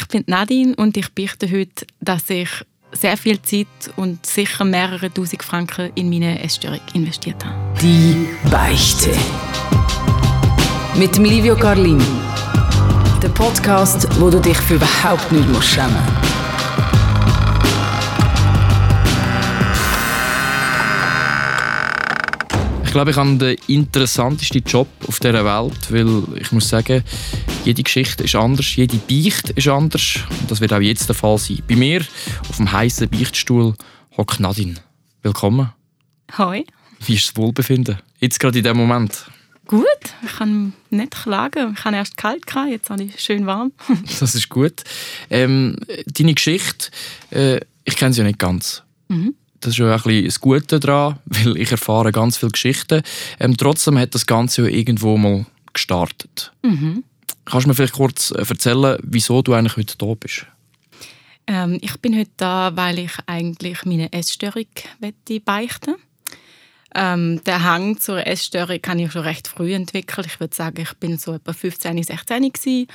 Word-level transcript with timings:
Ich 0.00 0.06
bin 0.06 0.22
Nadine 0.28 0.76
und 0.76 0.96
ich 0.96 1.12
beichte 1.12 1.50
heute, 1.50 1.84
dass 2.00 2.30
ich 2.30 2.48
sehr 2.92 3.16
viel 3.16 3.42
Zeit 3.42 3.66
und 3.96 4.24
sicher 4.24 4.64
mehrere 4.64 5.12
tausend 5.12 5.42
Franken 5.42 5.90
in 5.96 6.08
meine 6.08 6.40
Essstörung 6.40 6.78
investiert 6.94 7.44
habe. 7.44 7.56
Die 7.82 8.28
Beichte. 8.48 9.10
Mit 10.94 11.16
Livio 11.16 11.56
Carlin. 11.56 12.00
Der 13.20 13.30
Podcast, 13.30 14.06
wo 14.20 14.30
du 14.30 14.40
dich 14.40 14.56
für 14.58 14.76
überhaupt 14.76 15.32
nicht 15.32 15.64
schämen 15.64 15.92
musst. 15.94 16.37
Ich 22.88 22.92
glaube, 22.92 23.10
ich 23.10 23.18
habe 23.18 23.36
den 23.36 23.58
interessantesten 23.66 24.62
Job 24.64 24.88
auf 25.06 25.20
dieser 25.20 25.44
Welt, 25.44 25.92
weil 25.92 26.40
ich 26.40 26.52
muss 26.52 26.70
sagen, 26.70 27.04
jede 27.66 27.82
Geschichte 27.82 28.24
ist 28.24 28.34
anders, 28.34 28.76
jede 28.76 28.96
Beicht 28.96 29.50
ist 29.50 29.68
anders. 29.68 30.20
Und 30.40 30.50
das 30.50 30.62
wird 30.62 30.72
auch 30.72 30.80
jetzt 30.80 31.06
der 31.06 31.14
Fall 31.14 31.36
sein. 31.36 31.62
Bei 31.68 31.76
mir 31.76 32.00
auf 32.48 32.56
dem 32.56 32.72
heißen 32.72 33.10
Beichtstuhl 33.10 33.74
hockt 34.16 34.40
Nadine. 34.40 34.76
Willkommen. 35.20 35.70
Hoi. 36.38 36.64
Wie 37.04 37.14
ist 37.14 37.28
das 37.28 37.36
Wohlbefinden? 37.36 37.98
Jetzt 38.20 38.40
gerade 38.40 38.56
in 38.56 38.64
diesem 38.64 38.78
Moment? 38.78 39.26
Gut, 39.66 39.84
ich 40.24 40.36
kann 40.38 40.72
nicht 40.88 41.10
klagen. 41.10 41.74
Ich 41.78 41.84
habe 41.84 41.96
erst 41.96 42.16
kalt, 42.16 42.46
gehabt, 42.46 42.70
jetzt 42.70 42.88
habe 42.88 43.02
ich 43.02 43.20
schön 43.20 43.44
warm. 43.44 43.70
das 44.18 44.34
ist 44.34 44.48
gut. 44.48 44.82
Ähm, 45.28 45.76
deine 46.06 46.32
Geschichte, 46.32 46.90
äh, 47.32 47.60
ich 47.84 47.96
kenne 47.96 48.14
sie 48.14 48.22
ja 48.22 48.26
nicht 48.26 48.38
ganz. 48.38 48.82
Mhm 49.08 49.34
das 49.60 49.72
ist 49.72 49.78
ja 49.78 49.94
auch 49.94 50.06
ein 50.06 50.24
das 50.24 50.40
Gute 50.40 50.80
daran, 50.80 51.18
weil 51.26 51.56
ich 51.56 51.70
erfahre 51.70 52.12
ganz 52.12 52.36
viele 52.36 52.52
Geschichten. 52.52 53.02
Ähm, 53.40 53.56
trotzdem 53.56 53.98
hat 53.98 54.14
das 54.14 54.26
Ganze 54.26 54.62
ja 54.62 54.68
irgendwo 54.68 55.16
mal 55.16 55.46
gestartet. 55.72 56.52
Mhm. 56.62 57.04
Kannst 57.44 57.64
du 57.64 57.68
mir 57.68 57.74
vielleicht 57.74 57.94
kurz 57.94 58.30
äh, 58.30 58.44
erzählen, 58.46 58.98
wieso 59.02 59.42
du 59.42 59.54
eigentlich 59.54 59.76
heute 59.76 59.96
da 59.96 60.14
bist? 60.14 60.46
Ähm, 61.46 61.78
ich 61.80 61.96
bin 61.98 62.16
heute 62.16 62.30
da, 62.36 62.72
weil 62.74 62.98
ich 62.98 63.12
eigentlich 63.26 63.84
meine 63.84 64.12
Essstörung 64.12 64.66
beichten 65.44 65.94
ähm, 66.94 67.42
Der 67.44 67.64
Hang 67.64 67.98
zur 67.98 68.26
Essstörung 68.26 68.80
kann 68.82 68.98
ich 68.98 69.12
schon 69.12 69.22
recht 69.22 69.48
früh 69.48 69.72
entwickeln. 69.74 70.26
Ich 70.26 70.40
würde 70.40 70.54
sagen, 70.54 70.82
ich 70.82 70.92
bin 70.94 71.18
so 71.18 71.34
etwa 71.34 71.52
15, 71.52 72.02
16 72.02 72.52
gewesen. 72.52 72.86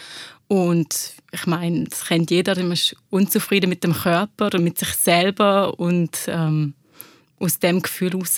und 0.48 1.14
ich 1.34 1.48
meine, 1.48 1.86
das 1.86 2.06
kennt 2.06 2.30
jeder, 2.30 2.56
man 2.56 2.74
ist 2.74 2.96
unzufrieden 3.10 3.70
mit 3.70 3.84
dem 3.84 3.94
Körper 3.94 4.52
und 4.54 4.64
mit 4.64 4.78
sich 4.78 4.90
selber 4.90 5.80
und 5.80 6.18
ähm, 6.28 6.76
aus 7.40 7.60
dem 7.60 7.82
Gefühl 7.82 8.12
heraus 8.12 8.38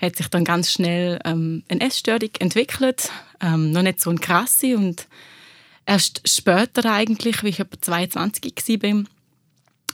hat 0.00 0.16
sich 0.16 0.28
dann 0.28 0.44
ganz 0.44 0.70
schnell 0.70 1.18
ähm, 1.24 1.64
eine 1.68 1.80
Essstörung 1.80 2.30
entwickelt, 2.38 3.10
ähm, 3.40 3.72
noch 3.72 3.82
nicht 3.82 4.00
so 4.00 4.10
eine 4.10 4.20
krasse 4.20 4.76
und 4.76 5.08
erst 5.86 6.22
später 6.28 6.90
eigentlich, 6.90 7.42
wie 7.42 7.48
ich 7.48 7.60
etwa 7.60 7.80
22 7.80 8.82
war, 8.82 9.04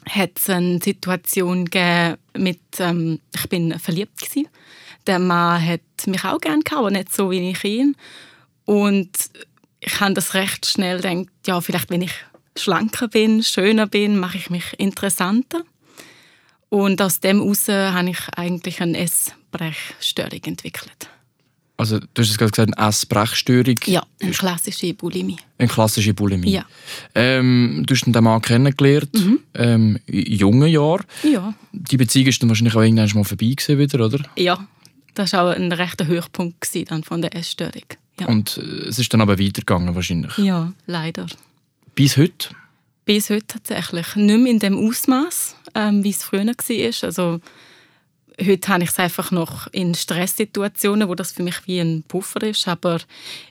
hat 0.09 0.33
es 0.37 0.51
eine 0.51 0.79
Situation 0.81 1.65
gegeben 1.65 2.19
mit, 2.37 2.61
ähm, 2.79 3.21
ich 3.35 3.49
bin 3.49 3.79
verliebt 3.79 4.21
gewesen. 4.21 4.49
Der 5.07 5.19
Mann 5.19 5.65
hat 5.65 5.81
mich 6.07 6.25
auch 6.25 6.41
gerne 6.41 6.63
gehabt, 6.63 6.81
aber 6.81 6.91
nicht 6.91 7.15
so 7.15 7.31
wie 7.31 7.51
ich 7.51 7.65
ihn. 7.65 7.97
Und 8.67 9.11
ich 9.81 10.01
habe 10.01 10.15
das 10.15 10.35
recht 10.35 10.67
schnell 10.67 11.01
gedacht, 11.01 11.33
ja, 11.47 11.61
vielleicht 11.61 11.91
wenn 11.91 12.03
ich 12.03 12.13
schlanker 12.57 13.09
bin, 13.09 13.43
schöner 13.43 13.87
bin, 13.87 14.19
mache 14.19 14.39
ich 14.39 14.51
mich 14.51 14.79
interessanter. 14.79 15.63
Und 16.69 17.01
aus 17.01 17.21
dem 17.21 17.41
heraus 17.41 17.69
habe 17.69 18.11
ich 18.11 18.19
eigentlich 18.37 18.81
eine 18.81 18.99
Essbrechstörung 18.99 20.43
entwickelt. 20.45 21.11
Also 21.79 21.99
du 21.99 22.23
hast 22.23 22.39
gerade 22.39 22.51
gesagt, 22.51 22.79
eine 22.79 22.89
Essbrechstörung. 22.89 23.77
Ja, 23.85 24.03
eine 24.21 24.33
klassische 24.33 24.95
Bulimie. 24.95 25.37
Eine 25.59 25.69
klassische 25.69 26.15
Bulimie. 26.15 26.53
Ja. 26.53 26.65
Ähm, 27.15 27.85
du 27.87 27.95
hast 27.95 28.07
den 28.07 28.25
Mann 28.25 28.41
kennengelernt, 28.41 29.15
mhm. 29.15 29.41
ähm, 29.55 29.99
in 30.07 30.37
jungen 30.37 30.69
Jahren. 30.69 31.05
Ja. 31.23 31.55
Die 31.73 31.99
Beziehung 31.99 32.29
ist 32.29 32.43
dann 32.43 32.49
wahrscheinlich 32.49 32.75
auch 32.75 32.81
irgendwann 32.81 33.11
mal 33.15 33.25
vorbei 33.25 33.55
gewesen 33.55 33.79
wieder, 33.79 34.07
oder? 34.07 34.21
Ja, 34.37 34.67
das 35.15 35.35
war 35.35 35.45
auch 35.45 35.55
ein 35.55 35.71
rechter 35.71 36.07
Höhepunkt 36.07 36.67
dann 36.91 37.05
von 37.05 37.21
der 37.21 37.37
Essstörung. 37.37 37.85
Ja. 38.21 38.27
Und 38.27 38.59
äh, 38.59 38.89
es 38.89 38.99
ist 38.99 39.13
dann 39.13 39.21
aber 39.21 39.39
weitergegangen 39.39 39.95
wahrscheinlich? 39.95 40.37
Ja, 40.39 40.73
leider. 40.87 41.27
Bis 41.95 42.17
heute? 42.17 42.51
Bis 43.05 43.31
heute 43.31 43.47
tatsächlich. 43.47 44.17
Nicht 44.17 44.39
mehr 44.39 44.53
in 44.53 44.59
dem 44.59 44.77
Ausmaß, 44.77 45.57
ähm, 45.75 46.03
wie 46.03 46.11
es 46.11 46.25
früher 46.25 46.47
war. 46.47 47.05
Also, 47.05 47.41
heute 48.41 48.69
habe 48.69 48.85
ich 48.85 48.91
es 48.91 48.99
einfach 48.99 49.31
noch 49.31 49.69
in 49.73 49.95
Stresssituationen, 49.95 51.09
wo 51.09 51.15
das 51.15 51.33
für 51.33 51.43
mich 51.43 51.67
wie 51.67 51.81
ein 51.81 52.03
Puffer 52.07 52.43
ist. 52.43 52.67
Aber 52.69 53.01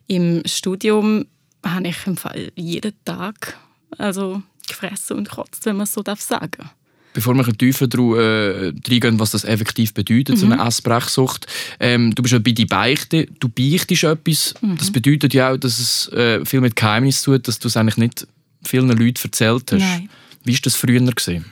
im 0.07 0.41
Studium 0.45 1.25
habe 1.63 1.87
ich 1.87 2.05
im 2.05 2.17
Fall 2.17 2.51
jeden 2.55 2.93
Tag 3.05 3.57
also 3.97 4.41
gefressen 4.67 5.17
und 5.17 5.29
gekotzt, 5.29 5.65
wenn 5.65 5.77
man 5.77 5.85
es 5.85 5.93
so 5.93 6.03
darf 6.03 6.21
sagen 6.21 6.69
bevor 7.15 7.33
wir 7.33 7.45
tiefer 7.57 7.85
äh, 7.85 8.73
reingehen, 8.87 9.19
was 9.19 9.31
das 9.31 9.45
effektiv 9.45 9.93
bedeutet, 9.93 10.35
mhm. 10.35 10.39
so 10.39 10.45
eine 10.45 10.55
mhm. 10.55 10.67
Essbrechsucht. 10.67 11.47
Ähm, 11.79 12.13
du 12.13 12.21
bist 12.21 12.33
ja 12.33 12.39
bei 12.39 12.51
die 12.51 12.65
Beichte, 12.65 13.25
du 13.39 13.47
beichtest 13.49 14.03
etwas. 14.03 14.53
Mhm. 14.61 14.77
Das 14.77 14.91
bedeutet 14.91 15.33
ja 15.33 15.51
auch, 15.51 15.57
dass 15.57 15.79
es 15.79 16.09
äh, 16.09 16.45
viel 16.45 16.61
mit 16.61 16.75
Geheimnis 16.75 17.23
tut, 17.23 17.47
dass 17.47 17.57
du 17.57 17.69
es 17.69 17.77
eigentlich 17.77 17.97
nicht 17.97 18.27
vielen 18.63 18.89
Leuten 18.89 19.23
erzählt 19.23 19.71
hast. 19.71 19.79
Nein. 19.79 20.09
Wie 20.43 20.53
war 20.53 20.59
das 20.61 20.75
früher? 20.75 20.99
Gewesen? 20.99 21.45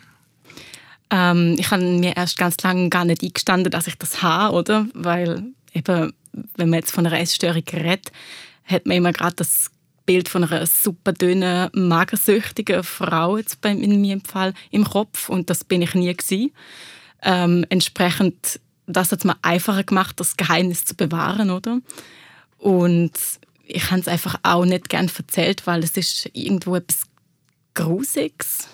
Ähm, 1.10 1.56
ich 1.58 1.72
habe 1.72 1.82
mir 1.82 2.16
erst 2.18 2.38
ganz 2.38 2.58
lange 2.62 2.90
gar 2.90 3.06
nicht 3.06 3.24
eingestanden, 3.24 3.72
dass 3.72 3.88
ich 3.88 3.96
das 3.96 4.22
habe, 4.22 4.56
oder? 4.56 4.88
Weil 4.94 5.44
eben, 5.74 6.14
wenn 6.58 6.70
man 6.70 6.80
jetzt 6.80 6.92
von 6.92 7.08
einer 7.08 7.20
Essstörung 7.20 7.64
redet, 7.72 8.12
hat 8.66 8.86
man 8.86 8.98
immer 8.98 9.14
gerade 9.14 9.36
das 9.38 9.72
Bild 10.06 10.30
von 10.30 10.44
einer 10.44 10.66
super 10.66 11.14
dünnen, 11.14 11.70
magersüchtigen 11.74 12.84
Frau 12.84 13.38
jetzt 13.38 13.64
in 13.66 14.02
meinem 14.02 14.22
Fall 14.22 14.54
im 14.72 14.84
Kopf 14.84 15.30
und 15.30 15.50
das 15.50 15.64
bin 15.64 15.82
ich 15.82 15.94
nie 15.96 16.14
gewesen. 16.14 16.52
Ähm, 17.22 17.66
entsprechend, 17.70 18.60
das 18.86 19.12
hat 19.12 19.20
es 19.20 19.26
mir 19.26 19.38
einfacher 19.42 19.84
gemacht, 19.84 20.20
das 20.20 20.36
Geheimnis 20.36 20.86
zu 20.86 20.96
bewahren, 20.96 21.50
oder? 21.50 21.80
Und 22.58 23.14
ich 23.66 23.92
habe 23.92 24.02
es 24.02 24.08
einfach 24.08 24.36
auch 24.44 24.66
nicht 24.66 24.90
gern 24.90 25.10
erzählt, 25.16 25.66
weil 25.66 25.84
es 25.84 25.96
ist 25.96 26.30
irgendwo 26.34 26.76
etwas 26.76 27.04
Grusiges 27.74 28.68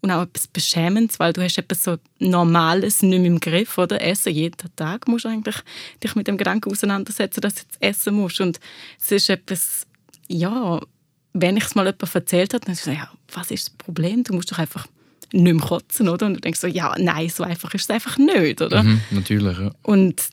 und 0.00 0.10
auch 0.10 0.22
etwas 0.22 0.46
Beschämendes, 0.46 1.18
weil 1.18 1.32
du 1.32 1.42
hast 1.42 1.58
etwas 1.58 1.82
so 1.82 1.96
Normales 2.18 3.02
nicht 3.02 3.18
mehr 3.18 3.26
im 3.26 3.40
Griff, 3.40 3.78
oder? 3.78 4.00
Essen 4.00 4.32
jeden 4.32 4.56
Tag 4.76 5.08
musst 5.08 5.24
du 5.24 5.28
eigentlich 5.28 5.56
dich 6.02 6.14
mit 6.14 6.28
dem 6.28 6.38
Gedanken 6.38 6.70
auseinandersetzen, 6.70 7.40
dass 7.40 7.54
du 7.54 7.62
jetzt 7.62 7.76
essen 7.80 8.14
musst 8.14 8.40
und 8.40 8.60
es 9.00 9.10
ist 9.10 9.30
etwas 9.30 9.87
ja, 10.28 10.80
wenn 11.32 11.56
ich 11.56 11.64
es 11.64 11.74
mal 11.74 11.86
jemandem 11.86 12.08
erzählt 12.12 12.54
habe, 12.54 12.64
dann 12.64 12.74
ist 12.74 12.84
so, 12.84 12.90
ja, 12.90 13.10
was 13.32 13.50
ist 13.50 13.68
das 13.68 13.74
Problem? 13.76 14.24
Du 14.24 14.34
musst 14.34 14.50
doch 14.52 14.58
einfach 14.58 14.86
nicht 15.32 15.54
mehr 15.54 15.64
kotzen, 15.64 16.08
oder? 16.08 16.26
Und 16.26 16.34
du 16.34 16.40
denkst 16.40 16.60
so, 16.60 16.66
ja, 16.66 16.94
nein, 16.98 17.28
so 17.28 17.44
einfach 17.44 17.74
ist 17.74 17.82
es 17.82 17.90
einfach 17.90 18.16
nicht, 18.18 18.62
oder? 18.62 18.82
Mhm, 18.82 19.00
natürlich, 19.10 19.58
ja. 19.58 19.72
Und 19.82 20.30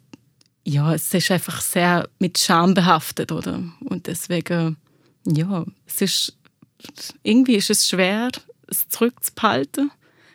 ja, 0.63 0.93
es 0.93 1.13
ist 1.13 1.31
einfach 1.31 1.61
sehr 1.61 2.09
mit 2.19 2.37
Scham 2.37 2.73
behaftet, 2.73 3.31
oder? 3.31 3.61
Und 3.81 4.07
deswegen, 4.07 4.77
ja, 5.25 5.65
es 5.85 6.01
ist, 6.01 6.37
irgendwie 7.23 7.55
ist 7.55 7.69
es 7.69 7.87
schwer, 7.87 8.29
es 8.67 8.87
zurückzuhalten, 8.89 9.91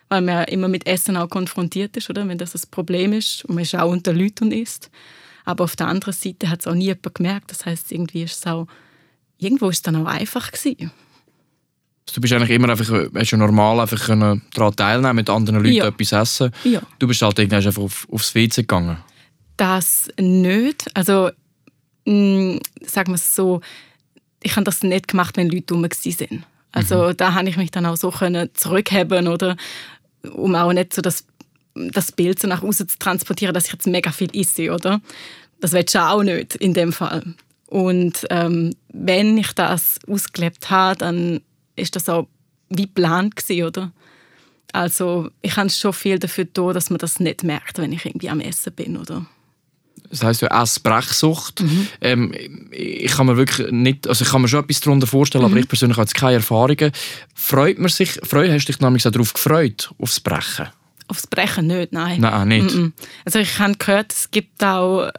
weil 0.08 0.20
man 0.20 0.34
ja 0.34 0.42
immer 0.42 0.68
mit 0.68 0.86
Essen 0.86 1.16
auch 1.16 1.28
konfrontiert 1.28 1.96
ist, 1.96 2.10
oder? 2.10 2.26
Wenn 2.28 2.38
das 2.38 2.54
ein 2.54 2.70
Problem 2.70 3.12
ist 3.12 3.44
und 3.44 3.54
man 3.54 3.62
ist 3.62 3.74
auch 3.74 3.90
unter 3.90 4.12
Leuten 4.12 4.44
und 4.44 4.52
isst. 4.52 4.90
Aber 5.44 5.64
auf 5.64 5.74
der 5.74 5.88
anderen 5.88 6.14
Seite 6.14 6.50
hat 6.50 6.60
es 6.60 6.66
auch 6.66 6.74
nie 6.74 6.86
jemand 6.86 7.14
gemerkt. 7.14 7.50
Das 7.50 7.66
heißt, 7.66 7.90
irgendwie 7.90 8.22
ist 8.22 8.38
es 8.38 8.46
auch 8.46 8.66
irgendwo 9.40 9.68
ist 9.70 9.78
es 9.78 9.82
dann 9.82 9.96
auch 9.96 10.06
einfach 10.06 10.52
gewesen. 10.52 10.90
Du 12.12 12.20
bist 12.20 12.32
eigentlich 12.32 12.50
immer 12.50 12.70
einfach, 12.70 12.90
hast 13.14 13.30
ja 13.30 13.38
normal 13.38 13.80
einfach 13.80 14.06
daran 14.06 14.76
teilnehmen, 14.76 15.16
mit 15.16 15.30
anderen 15.30 15.62
Leuten 15.62 15.76
ja. 15.76 15.86
etwas 15.86 16.12
essen. 16.12 16.50
Ja. 16.64 16.82
Du 16.98 17.06
bist 17.06 17.22
halt 17.22 17.38
irgendwann 17.38 17.64
einfach 17.64 17.82
auf, 17.82 18.08
aufs 18.10 18.34
WC 18.34 18.62
gegangen. 18.62 18.96
Das 19.56 20.08
nicht. 20.18 20.86
Also, 20.94 21.30
mh, 22.06 22.14
mm, 22.14 22.60
sagen 22.84 23.12
wir 23.12 23.14
es 23.14 23.34
so, 23.34 23.60
ich 24.42 24.56
habe 24.56 24.64
das 24.64 24.82
nicht 24.82 25.08
gemacht, 25.08 25.36
wenn 25.36 25.50
Leute 25.50 25.66
dumm 25.66 25.82
waren. 25.82 26.44
Also 26.72 27.08
mhm. 27.08 27.16
da 27.16 27.34
habe 27.34 27.48
ich 27.48 27.56
mich 27.56 27.70
dann 27.70 27.86
auch 27.86 27.96
so 27.96 28.10
können 28.10 28.50
zurückheben 28.54 29.28
oder 29.28 29.56
um 30.32 30.54
auch 30.54 30.72
nicht 30.72 30.94
so 30.94 31.02
das, 31.02 31.26
das 31.74 32.12
Bild 32.12 32.38
so 32.38 32.48
nach 32.48 32.62
außen 32.62 32.88
zu 32.88 32.98
transportieren, 32.98 33.54
dass 33.54 33.66
ich 33.66 33.72
jetzt 33.72 33.86
mega 33.86 34.12
viel 34.12 34.30
esse, 34.32 34.72
oder? 34.72 35.00
Das 35.60 35.72
willst 35.72 35.94
du 35.94 36.02
auch 36.02 36.22
nicht 36.22 36.56
in 36.56 36.74
dem 36.74 36.92
Fall. 36.92 37.34
Und 37.70 38.26
ähm, 38.30 38.74
wenn 38.92 39.38
ich 39.38 39.52
das 39.52 40.00
ausgelebt 40.06 40.70
habe, 40.70 40.98
dann 40.98 41.40
ist 41.76 41.94
das 41.96 42.08
auch 42.08 42.26
wie 42.68 42.82
geplant 42.82 43.36
gewesen, 43.36 43.64
oder? 43.64 43.92
Also 44.72 45.30
ich 45.40 45.56
habe 45.56 45.70
schon 45.70 45.92
viel 45.92 46.18
dafür 46.18 46.44
getan, 46.44 46.74
dass 46.74 46.90
man 46.90 46.98
das 46.98 47.20
nicht 47.20 47.44
merkt, 47.44 47.78
wenn 47.78 47.92
ich 47.92 48.04
irgendwie 48.04 48.28
am 48.28 48.40
Essen 48.40 48.72
bin, 48.72 48.96
oder? 48.96 49.24
Das 50.10 50.24
heisst 50.24 50.42
ja 50.42 50.62
Essbrechsucht. 50.62 51.62
Mhm. 51.62 51.88
Ähm, 52.00 52.34
ich 52.72 53.12
kann 53.12 53.26
mir 53.26 53.36
wirklich 53.36 53.70
nicht, 53.70 54.08
also 54.08 54.24
ich 54.24 54.30
kann 54.30 54.42
mir 54.42 54.48
schon 54.48 54.64
etwas 54.64 54.80
darunter 54.80 55.06
vorstellen, 55.06 55.44
mhm. 55.44 55.52
aber 55.52 55.60
ich 55.60 55.68
persönlich 55.68 55.96
habe 55.96 56.06
jetzt 56.06 56.14
keine 56.14 56.34
Erfahrungen. 56.34 56.90
Freut 57.34 57.78
man 57.78 57.88
sich, 57.88 58.18
freu, 58.24 58.50
hast 58.50 58.66
du 58.66 58.72
dich 58.72 58.80
nämlich 58.80 59.04
darauf 59.04 59.32
gefreut, 59.32 59.92
aufs 59.98 60.18
Brechen? 60.18 60.68
Aufs 61.06 61.28
Brechen 61.28 61.68
nicht, 61.68 61.92
nein. 61.92 62.20
Nein, 62.20 62.48
nicht. 62.48 62.76
Also 63.24 63.38
ich 63.38 63.58
habe 63.60 63.74
gehört, 63.76 64.12
es 64.12 64.30
gibt 64.30 64.62
auch 64.62 65.10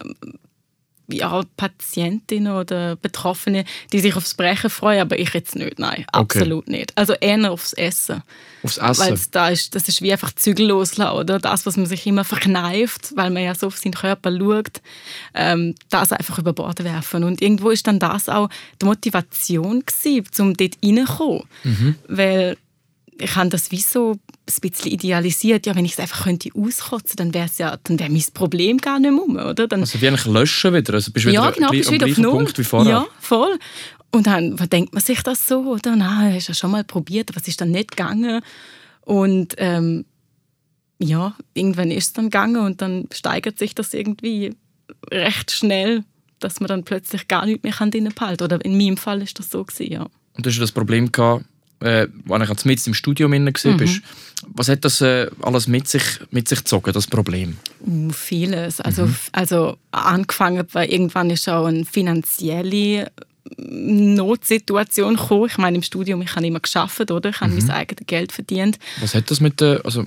ja, 1.13 1.41
Patientinnen 1.57 2.53
oder 2.53 2.95
Betroffene, 2.95 3.65
die 3.91 3.99
sich 3.99 4.15
aufs 4.15 4.33
Brechen 4.33 4.69
freuen, 4.69 5.01
aber 5.01 5.19
ich 5.19 5.33
jetzt 5.33 5.55
nicht, 5.55 5.79
nein, 5.79 6.05
absolut 6.11 6.67
okay. 6.67 6.77
nicht. 6.77 6.97
Also 6.97 7.13
eher 7.13 7.51
aufs 7.51 7.73
Essen. 7.73 8.23
Aufs 8.63 8.77
Essen? 8.77 8.99
Weil 8.99 9.19
da 9.31 9.49
ist, 9.49 9.75
das 9.75 9.87
ist 9.87 10.01
wie 10.01 10.11
einfach 10.11 10.33
Zügel 10.33 10.67
loslassen, 10.67 11.17
oder? 11.17 11.39
Das, 11.39 11.65
was 11.65 11.77
man 11.77 11.85
sich 11.85 12.05
immer 12.05 12.23
verkneift, 12.23 13.13
weil 13.15 13.29
man 13.29 13.43
ja 13.43 13.55
so 13.55 13.67
auf 13.67 13.77
seinen 13.77 13.93
Körper 13.93 14.31
schaut, 14.37 14.81
ähm, 15.33 15.75
das 15.89 16.11
einfach 16.11 16.37
über 16.39 16.53
Bord 16.53 16.83
werfen. 16.83 17.23
Und 17.23 17.41
irgendwo 17.41 17.69
ist 17.69 17.87
dann 17.87 17.99
das 17.99 18.29
auch 18.29 18.49
die 18.81 18.85
Motivation 18.85 19.83
gewesen, 19.85 20.41
um 20.41 20.53
dort 20.55 20.77
reinzukommen. 20.83 21.43
Mhm. 21.63 21.95
Weil 22.07 22.57
ich 23.19 23.35
habe 23.35 23.49
das 23.49 23.71
wie 23.71 23.81
so 23.81 24.13
ein 24.13 24.61
bisschen 24.61 24.91
idealisiert. 24.91 25.65
Ja, 25.65 25.75
wenn 25.75 25.85
ich 25.85 25.93
es 25.93 25.99
einfach 25.99 26.23
könnte 26.23 26.49
auskotzen, 26.55 27.15
dann 27.17 27.33
wäre 27.33 27.49
ja, 27.57 27.77
dann 27.83 27.99
wäre 27.99 28.09
mein 28.09 28.23
Problem 28.33 28.77
gar 28.77 28.99
nicht 28.99 29.11
mehr 29.11 29.21
um, 29.21 29.35
oder? 29.35 29.67
Dann, 29.67 29.81
also 29.81 30.01
wie 30.01 30.07
eigentlich 30.07 30.25
löschen 30.25 30.73
wieder? 30.73 30.93
Also 30.93 31.11
bist 31.11 31.25
du 31.25 31.31
ja, 31.31 31.43
wieder 31.43 31.51
genau, 31.53 31.69
bist 31.69 31.91
wieder 31.91 32.07
auf 32.07 32.17
Null. 32.17 32.31
Punkt 32.31 32.57
wie 32.57 32.63
vorher? 32.63 32.91
Ja, 32.91 33.07
voll. 33.19 33.59
Und 34.11 34.27
dann 34.27 34.55
denkt 34.57 34.93
man 34.93 35.01
sich 35.01 35.21
das 35.23 35.47
so, 35.47 35.61
oder? 35.61 35.95
Na, 35.95 36.31
hast 36.33 36.47
du 36.47 36.51
ja 36.51 36.55
schon 36.55 36.71
mal 36.71 36.83
probiert, 36.83 37.29
aber 37.29 37.39
es 37.39 37.47
ist 37.47 37.61
dann 37.61 37.71
nicht 37.71 37.91
gegangen. 37.91 38.41
Und 39.01 39.55
ähm, 39.57 40.05
ja, 40.99 41.35
irgendwann 41.53 41.91
ist 41.91 42.07
es 42.07 42.13
dann 42.13 42.25
gegangen 42.25 42.57
und 42.57 42.81
dann 42.81 43.07
steigert 43.11 43.57
sich 43.57 43.73
das 43.73 43.93
irgendwie 43.93 44.55
recht 45.09 45.51
schnell, 45.51 46.03
dass 46.39 46.59
man 46.59 46.67
dann 46.67 46.83
plötzlich 46.83 47.27
gar 47.27 47.45
nicht 47.45 47.63
mehr 47.63 47.73
drinnen 47.73 48.13
behalten 48.13 48.43
Oder 48.43 48.63
in 48.63 48.77
meinem 48.77 48.97
Fall 48.97 49.21
ist 49.21 49.39
das 49.39 49.49
so 49.49 49.63
gewesen, 49.63 49.91
ja. 49.91 50.07
Und 50.33 50.45
du 50.45 50.49
hast 50.49 50.59
das 50.59 50.71
Problem 50.71 51.11
gehabt, 51.11 51.45
äh, 51.81 52.07
als 52.29 52.59
ich 52.59 52.65
mit 52.65 52.87
im 52.87 52.93
Studium 52.93 53.31
war. 53.31 53.39
Mhm. 53.39 54.01
Was 54.47 54.69
hat 54.69 54.83
das 54.83 55.01
äh, 55.01 55.29
alles 55.41 55.67
mit 55.67 55.87
sich, 55.87 56.03
mit 56.31 56.47
sich 56.47 56.59
gezogen, 56.59 56.93
das 56.93 57.07
Problem? 57.07 57.57
Uh, 57.85 58.11
vieles. 58.11 58.81
Also, 58.81 59.05
mhm. 59.05 59.15
also 59.31 59.77
angefangen, 59.91 60.65
weil 60.71 60.89
irgendwann 60.89 61.29
ist 61.29 61.47
auch 61.47 61.65
eine 61.65 61.85
finanzielle 61.85 63.11
Notsituation 63.57 65.15
gekommen. 65.15 65.47
Ich 65.47 65.57
meine, 65.57 65.77
im 65.77 65.83
Studium, 65.83 66.21
ich 66.21 66.35
habe 66.35 66.47
immer 66.47 66.59
geschafft, 66.59 67.11
oder? 67.11 67.29
Ich 67.29 67.41
habe 67.41 67.51
mhm. 67.51 67.67
mein 67.67 67.71
eigenes 67.71 68.07
Geld 68.07 68.31
verdient. 68.31 68.79
Was 68.99 69.13
hat 69.13 69.29
das 69.29 69.39
mit 69.39 69.59
der, 69.61 69.81
also 69.83 70.03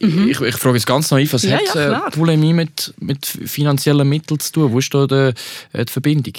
mhm. 0.00 0.28
ich, 0.28 0.40
ich, 0.40 0.56
frage 0.56 0.76
jetzt 0.76 0.86
ganz 0.86 1.10
naiv, 1.10 1.32
was 1.32 1.42
ja, 1.42 1.58
hat 1.58 1.74
ja, 1.74 2.06
äh, 2.06 2.10
Bulimie 2.10 2.52
mit, 2.52 2.94
mit 2.98 3.26
finanziellen 3.26 4.08
Mitteln 4.08 4.40
zu 4.40 4.52
tun? 4.52 4.72
Wo 4.72 4.78
ist 4.78 4.92
da 4.94 5.06
die, 5.06 5.32
äh, 5.72 5.84
die 5.84 5.92
Verbindung? 5.92 6.34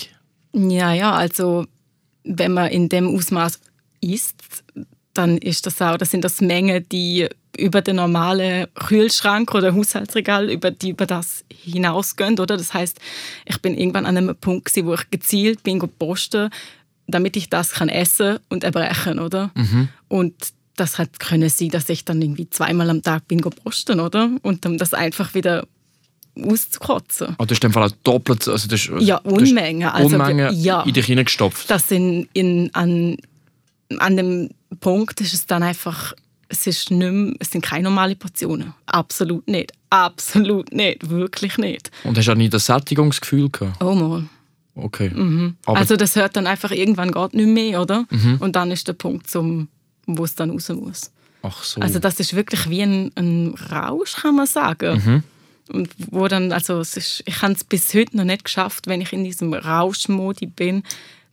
Ja, 0.53 0.93
ja, 0.93 1.13
also 1.13 1.65
wenn 2.23 2.53
man 2.53 2.69
in 2.69 2.89
dem 2.89 3.07
Ausmaß 3.07 3.59
isst, 4.01 4.63
dann 5.13 5.37
ist 5.37 5.65
das 5.65 5.81
auch, 5.81 5.97
das 5.97 6.11
sind 6.11 6.23
das 6.23 6.41
Mengen, 6.41 6.87
die 6.89 7.27
über 7.57 7.81
den 7.81 7.95
normalen 7.95 8.67
Kühlschrank 8.75 9.53
oder 9.55 9.73
Haushaltsregal 9.73 10.51
über, 10.51 10.69
die 10.69 10.89
über 10.89 11.07
das 11.07 11.43
hinausgehen, 11.51 12.39
oder? 12.39 12.55
Das 12.55 12.73
heißt, 12.73 12.99
ich 13.45 13.61
bin 13.61 13.75
irgendwann 13.75 14.05
an 14.05 14.17
einem 14.17 14.35
Punkt 14.35 14.65
gewesen, 14.65 14.87
wo 14.87 14.93
ich 14.93 15.09
gezielt 15.09 15.63
bin 15.63 15.79
posten, 15.79 16.49
damit 17.07 17.35
ich 17.35 17.49
das 17.49 17.71
kann 17.71 17.89
essen 17.89 18.37
und 18.49 18.63
erbrechen, 18.63 19.19
oder? 19.19 19.51
Mhm. 19.55 19.89
Und 20.07 20.35
das 20.75 20.99
hat 20.99 21.19
können 21.19 21.49
sein, 21.49 21.69
dass 21.69 21.89
ich 21.89 22.05
dann 22.05 22.21
irgendwie 22.21 22.49
zweimal 22.49 22.89
am 22.89 23.01
Tag 23.01 23.27
bin 23.27 23.41
posten, 23.41 23.99
oder? 23.99 24.29
Und 24.43 24.65
dann 24.65 24.77
das 24.77 24.93
einfach 24.93 25.33
wieder 25.33 25.65
auszukotzen. 26.39 27.35
Oh, 27.39 27.45
du 27.45 27.55
hast 27.55 27.63
in 27.63 27.69
dem 27.69 27.73
Fall 27.73 27.91
doppelt, 28.03 28.47
also 28.47 28.67
das, 28.67 28.87
ja 28.99 29.17
Unmengen, 29.17 29.89
also 29.89 30.15
Unmengen 30.15 30.53
ja, 30.55 30.83
in 30.83 30.93
dich 30.93 31.07
hineingestopft. 31.07 31.69
Das 31.71 31.87
sind 31.87 32.29
in 32.33 32.69
an 32.75 33.17
an 33.99 34.17
dem 34.17 34.49
Punkt 34.79 35.21
ist 35.21 35.33
es 35.33 35.45
dann 35.45 35.63
einfach, 35.63 36.13
es, 36.49 36.67
ist 36.67 36.91
nicht 36.91 37.11
mehr, 37.11 37.33
es 37.39 37.51
sind 37.51 37.61
keine 37.61 37.83
normalen 37.83 38.17
Portionen. 38.17 38.73
Absolut 38.85 39.47
nicht. 39.47 39.73
Absolut 39.89 40.73
nicht. 40.73 41.09
Wirklich 41.09 41.57
nicht. 41.57 41.91
Und 42.03 42.17
hast 42.17 42.27
du 42.27 42.31
auch 42.31 42.35
nie 42.35 42.49
das 42.49 42.65
Sättigungsgefühl 42.65 43.49
gehabt? 43.49 43.81
Oh 43.81 43.95
mal. 43.95 44.23
Okay. 44.75 45.09
Mhm. 45.09 45.55
also 45.65 45.95
das 45.95 46.15
hört 46.15 46.35
dann 46.35 46.45
einfach 46.45 46.69
irgendwann 46.71 47.11
gar 47.11 47.29
nicht 47.33 47.47
mehr, 47.47 47.81
oder? 47.81 48.05
Mhm. 48.11 48.37
Und 48.39 48.55
dann 48.55 48.69
ist 48.69 48.87
der 48.87 48.93
Punkt, 48.93 49.27
zum, 49.27 49.69
wo 50.05 50.23
es 50.23 50.35
dann 50.35 50.51
raus 50.51 50.69
muss. 50.69 51.11
Ach 51.41 51.63
so. 51.63 51.81
Also 51.81 51.97
das 51.99 52.19
ist 52.19 52.35
wirklich 52.35 52.69
wie 52.69 52.83
ein, 52.83 53.11
ein 53.15 53.55
Rausch, 53.71 54.17
kann 54.17 54.35
man 54.35 54.45
sagen. 54.45 55.01
Mhm. 55.03 55.23
Und 55.75 55.89
wo 56.11 56.27
dann, 56.27 56.51
also 56.51 56.79
es 56.79 56.95
ist, 56.95 57.23
ich 57.25 57.41
habe 57.41 57.53
es 57.53 57.63
bis 57.63 57.93
heute 57.93 58.15
noch 58.15 58.23
nicht 58.23 58.45
geschafft, 58.45 58.87
wenn 58.87 59.01
ich 59.01 59.13
in 59.13 59.23
diesem 59.23 59.53
Rauschmodi 59.53 60.45
bin, 60.45 60.83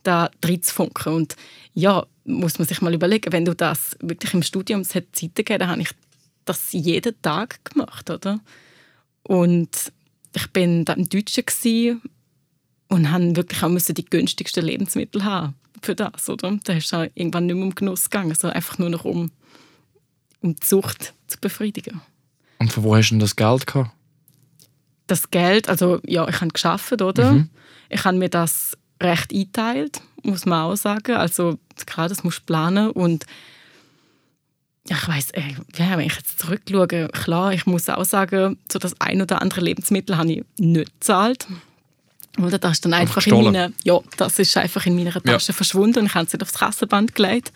da 0.03 0.29
drin 0.41 0.61
zu 0.61 0.73
funken. 0.73 1.13
Und 1.13 1.35
ja, 1.73 2.05
muss 2.25 2.59
man 2.59 2.67
sich 2.67 2.81
mal 2.81 2.93
überlegen, 2.93 3.31
wenn 3.31 3.45
du 3.45 3.55
das 3.55 3.95
wirklich 4.01 4.33
im 4.33 4.43
Studium, 4.43 4.81
es 4.81 4.95
hat 4.95 5.05
Zeiten 5.13 5.35
gegeben, 5.35 5.59
da 5.59 5.67
habe 5.67 5.81
ich 5.81 5.89
das 6.43 6.71
jeden 6.71 7.19
Tag 7.21 7.63
gemacht, 7.65 8.09
oder? 8.09 8.39
Und 9.23 9.91
ich 10.35 10.47
bin 10.51 10.85
da 10.85 10.93
im 10.93 11.07
Deutschen 11.07 12.01
und 12.89 13.11
habe 13.11 13.35
wirklich 13.35 13.63
auch 13.63 13.69
müssen 13.69 13.95
die 13.95 14.05
günstigsten 14.05 14.65
Lebensmittel 14.65 15.23
haben 15.23 15.55
für 15.81 15.95
das, 15.95 16.29
oder? 16.29 16.57
Da 16.63 16.73
ist 16.73 16.91
es 16.91 17.09
irgendwann 17.15 17.45
nicht 17.45 17.55
mehr 17.55 17.65
um 17.65 17.75
Genuss 17.75 18.09
gegangen, 18.09 18.35
sondern 18.35 18.55
einfach 18.55 18.77
nur 18.77 18.89
noch 18.89 19.05
um, 19.05 19.31
um 20.41 20.55
die 20.55 20.65
Sucht 20.65 21.13
zu 21.27 21.39
befriedigen. 21.39 22.01
Und 22.59 22.71
von 22.71 22.83
wo 22.83 22.95
hast 22.95 23.09
du 23.09 23.15
denn 23.15 23.19
das 23.19 23.35
Geld 23.35 23.67
gehabt? 23.67 23.91
Das 25.07 25.29
Geld, 25.29 25.69
also 25.69 25.99
ja, 26.05 26.27
ich 26.27 26.41
habe 26.41 26.51
geschafft, 26.51 27.01
oder? 27.01 27.33
Mhm. 27.33 27.49
Ich 27.89 28.03
habe 28.05 28.17
mir 28.17 28.29
das 28.29 28.77
recht 29.01 29.31
eingeteilt, 29.31 30.01
muss 30.25 30.45
man 30.45 30.61
auch 30.61 30.75
sagen. 30.75 31.15
Also 31.15 31.57
klar, 31.85 32.09
das 32.09 32.23
musst 32.23 32.39
du 32.39 32.43
planen 32.45 32.91
und 32.91 33.25
ja, 34.87 34.97
ich 34.97 35.07
weiß, 35.07 35.29
ja, 35.77 35.97
wenn 35.97 36.05
ich 36.05 36.15
jetzt 36.15 36.39
zurückschaue, 36.39 37.09
klar, 37.09 37.53
ich 37.53 37.65
muss 37.65 37.89
auch 37.89 38.05
sagen, 38.05 38.59
so 38.71 38.77
das 38.77 38.99
ein 39.01 39.21
oder 39.21 39.41
andere 39.41 39.61
Lebensmittel 39.61 40.17
habe 40.17 40.31
ich 40.31 40.45
nicht 40.59 40.93
gezahlt. 40.99 41.47
Oder 42.37 42.59
das 42.59 42.73
ist 42.73 42.85
dann 42.85 42.93
einfach, 42.93 43.25
in 43.25 43.43
meine, 43.43 43.73
ja, 43.83 43.99
das 44.17 44.37
ist 44.39 44.55
einfach 44.57 44.85
in 44.85 44.95
meiner 44.95 45.13
Tasche 45.13 45.51
ja. 45.51 45.55
verschwunden 45.55 45.99
und 45.99 46.05
ich 46.07 46.15
habe 46.15 46.25
es 46.25 46.33
nicht 46.33 46.41
aufs 46.41 46.59
Kassenband 46.59 47.15
gelegt. 47.15 47.51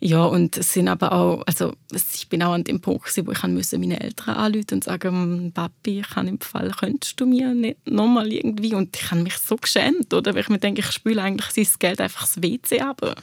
Ja, 0.00 0.24
und 0.24 0.56
es 0.56 0.72
sind 0.72 0.88
aber 0.88 1.12
auch, 1.12 1.42
also 1.46 1.72
ich 1.92 2.28
bin 2.28 2.42
auch 2.42 2.52
an 2.52 2.64
dem 2.64 2.80
Punkt, 2.80 3.04
wo 3.26 3.32
ich 3.32 3.42
musste 3.44 3.78
meine 3.78 4.00
Eltern 4.00 4.34
anrufen 4.34 4.74
und 4.74 4.84
sagen, 4.84 5.52
Papi, 5.52 6.00
ich 6.00 6.08
kann 6.10 6.28
im 6.28 6.40
Fall, 6.40 6.70
könntest 6.70 7.20
du 7.20 7.26
mir 7.26 7.54
nicht 7.54 7.88
nochmal 7.88 8.32
irgendwie, 8.32 8.74
und 8.74 8.96
ich 8.96 9.10
habe 9.10 9.22
mich 9.22 9.38
so 9.38 9.56
geschämt, 9.56 10.12
oder, 10.12 10.34
weil 10.34 10.42
ich 10.42 10.48
mir 10.48 10.58
denke, 10.58 10.80
ich 10.80 10.90
spüle 10.90 11.22
eigentlich 11.22 11.50
sein 11.50 11.78
Geld 11.78 12.00
einfach 12.00 12.22
das 12.22 12.42
WC 12.42 12.80
ab. 12.80 13.22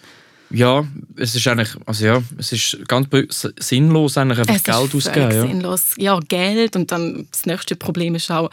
Ja, 0.50 0.86
es 1.16 1.36
ist 1.36 1.48
eigentlich, 1.48 1.70
also 1.86 2.06
ja, 2.06 2.22
es 2.38 2.52
ist 2.52 2.78
ganz 2.88 3.08
sinnlos 3.60 4.18
eigentlich 4.18 4.40
einfach 4.40 4.56
es 4.56 4.64
Geld 4.64 4.96
ausgeben. 4.96 5.32
Ja. 5.32 5.48
sinnlos, 5.48 5.94
ja, 5.98 6.20
Geld 6.20 6.76
und 6.76 6.92
dann 6.92 7.28
das 7.32 7.46
nächste 7.46 7.76
Problem 7.76 8.16
ist 8.16 8.32
auch, 8.32 8.50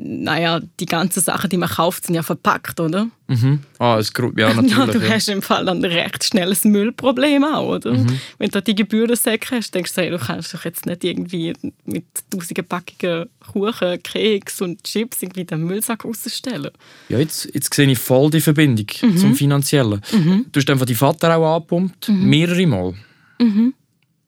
naja, 0.00 0.60
die 0.78 0.86
ganzen 0.86 1.20
Sachen, 1.20 1.50
die 1.50 1.56
man 1.56 1.68
kauft, 1.68 2.06
sind 2.06 2.14
ja 2.14 2.22
verpackt, 2.22 2.78
oder? 2.78 3.08
Mhm. 3.26 3.60
Ah, 3.78 3.98
es, 3.98 4.12
ja, 4.36 4.54
natürlich. 4.54 4.70
Ja, 4.70 4.86
du 4.86 4.98
ja. 5.00 5.10
hast 5.10 5.28
im 5.28 5.42
Fall 5.42 5.68
ein 5.68 5.84
recht 5.84 6.22
schnelles 6.22 6.64
Müllproblem 6.64 7.42
auch, 7.42 7.68
oder? 7.68 7.94
Mhm. 7.94 8.20
Wenn 8.38 8.50
du 8.50 8.62
die 8.62 8.76
Gebührensäcke 8.76 9.56
hast, 9.56 9.74
denkst 9.74 9.94
du, 9.94 10.02
hey, 10.02 10.10
du 10.10 10.18
kannst 10.18 10.54
doch 10.54 10.64
jetzt 10.64 10.86
nicht 10.86 11.02
irgendwie 11.02 11.52
mit 11.84 12.04
tausenden 12.30 12.64
Packungen 12.64 13.28
Kuchen, 13.52 14.00
Keks 14.02 14.62
und 14.62 14.84
Chips 14.84 15.22
irgendwie 15.22 15.44
den 15.44 15.64
Müllsack 15.64 16.04
rausstellen. 16.04 16.70
Ja, 17.08 17.18
jetzt, 17.18 17.52
jetzt 17.52 17.74
sehe 17.74 17.90
ich 17.90 17.98
voll 17.98 18.30
die 18.30 18.40
Verbindung 18.40 18.86
mhm. 19.02 19.16
zum 19.16 19.34
Finanziellen. 19.34 20.00
Mhm. 20.12 20.46
Du 20.52 20.60
hast 20.60 20.70
einfach 20.70 20.86
die 20.86 20.94
Vater 20.94 21.36
auch 21.36 21.56
angepumpt, 21.56 22.08
mhm. 22.08 22.28
mehrere 22.28 22.66
Mal. 22.68 22.94
Mhm. 23.40 23.74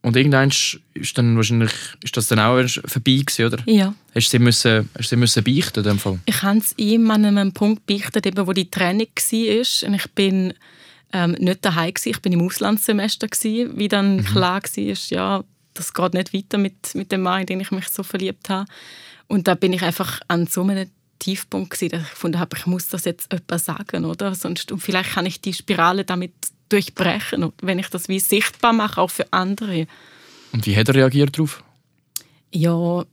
Und 0.03 0.17
irgendwann 0.17 0.49
ist, 0.49 1.19
dann 1.19 1.37
wahrscheinlich, 1.37 1.73
ist 2.03 2.17
das 2.17 2.29
dann 2.29 2.39
auch 2.39 2.67
vorbei 2.87 3.23
gewesen, 3.25 3.45
oder? 3.45 3.59
Ja. 3.67 3.95
Hast 4.15 4.29
du 4.29 4.31
sie, 4.31 4.39
müssen, 4.39 4.89
hast 4.97 5.11
sie 5.11 5.17
müssen 5.17 5.45
beichten 5.45 5.81
in 5.81 5.85
dem 5.85 5.99
Fall? 5.99 6.19
Ich 6.25 6.43
habe 6.43 6.59
es 6.59 6.73
ihm 6.79 7.11
an 7.11 7.25
einem 7.25 7.53
Punkt 7.53 7.85
beichtet, 7.85 8.27
eben, 8.27 8.47
wo 8.47 8.53
die 8.53 8.71
Trennung 8.71 9.09
war. 9.15 9.89
Und 9.89 9.95
ich 9.95 10.11
bin 10.13 10.55
ähm, 11.13 11.33
nicht 11.33 11.65
daheim 11.65 11.93
gewesen. 11.93 12.11
Ich 12.11 12.23
bin 12.23 12.33
im 12.33 12.43
Auslandssemester 12.43 13.29
gewesen, 13.29 13.77
wie 13.77 13.89
dann 13.89 14.17
mhm. 14.17 14.25
klar 14.25 14.63
war, 14.63 14.97
ja, 15.09 15.45
das 15.75 15.93
geht 15.93 16.15
nicht 16.15 16.33
weiter 16.33 16.59
mit, 16.59 16.95
mit 16.95 17.13
dem 17.13 17.23
Mann, 17.23 17.43
in 17.43 17.47
den 17.47 17.61
ich 17.61 17.71
mich 17.71 17.89
so 17.89 18.03
verliebt 18.03 18.49
habe. 18.49 18.67
Und 19.27 19.49
da 19.49 19.55
bin 19.55 19.73
ich 19.73 19.83
einfach 19.83 20.21
an 20.29 20.47
so 20.47 20.63
einem 20.63 20.91
Tiefpunkt 21.19 21.71
gewesen, 21.71 21.91
dass 21.91 22.03
ich 22.03 22.11
gefunden 22.11 22.41
habe, 22.41 22.57
ich 22.57 22.67
muss 22.67 22.89
das 22.89 23.05
jetzt 23.05 23.33
etwas 23.33 23.67
sagen, 23.67 24.07
oder? 24.07 24.35
Sonst, 24.35 24.73
und 24.73 24.81
vielleicht 24.81 25.11
kann 25.11 25.27
ich 25.27 25.41
die 25.43 25.53
Spirale 25.53 26.05
damit 26.05 26.33
durchbrechen, 26.73 27.45
und 27.45 27.55
wenn 27.63 27.79
ich 27.79 27.89
das 27.89 28.09
wie 28.09 28.21
sichtbar 28.21 28.73
mache, 28.73 29.01
auch 29.01 29.11
für 29.11 29.33
andere. 29.33 29.87
Und 30.53 30.67
wie 30.67 30.77
hat 30.77 30.89
er 30.89 30.95
reagiert 30.95 31.37
darauf? 31.37 31.63
Ja, 32.53 33.05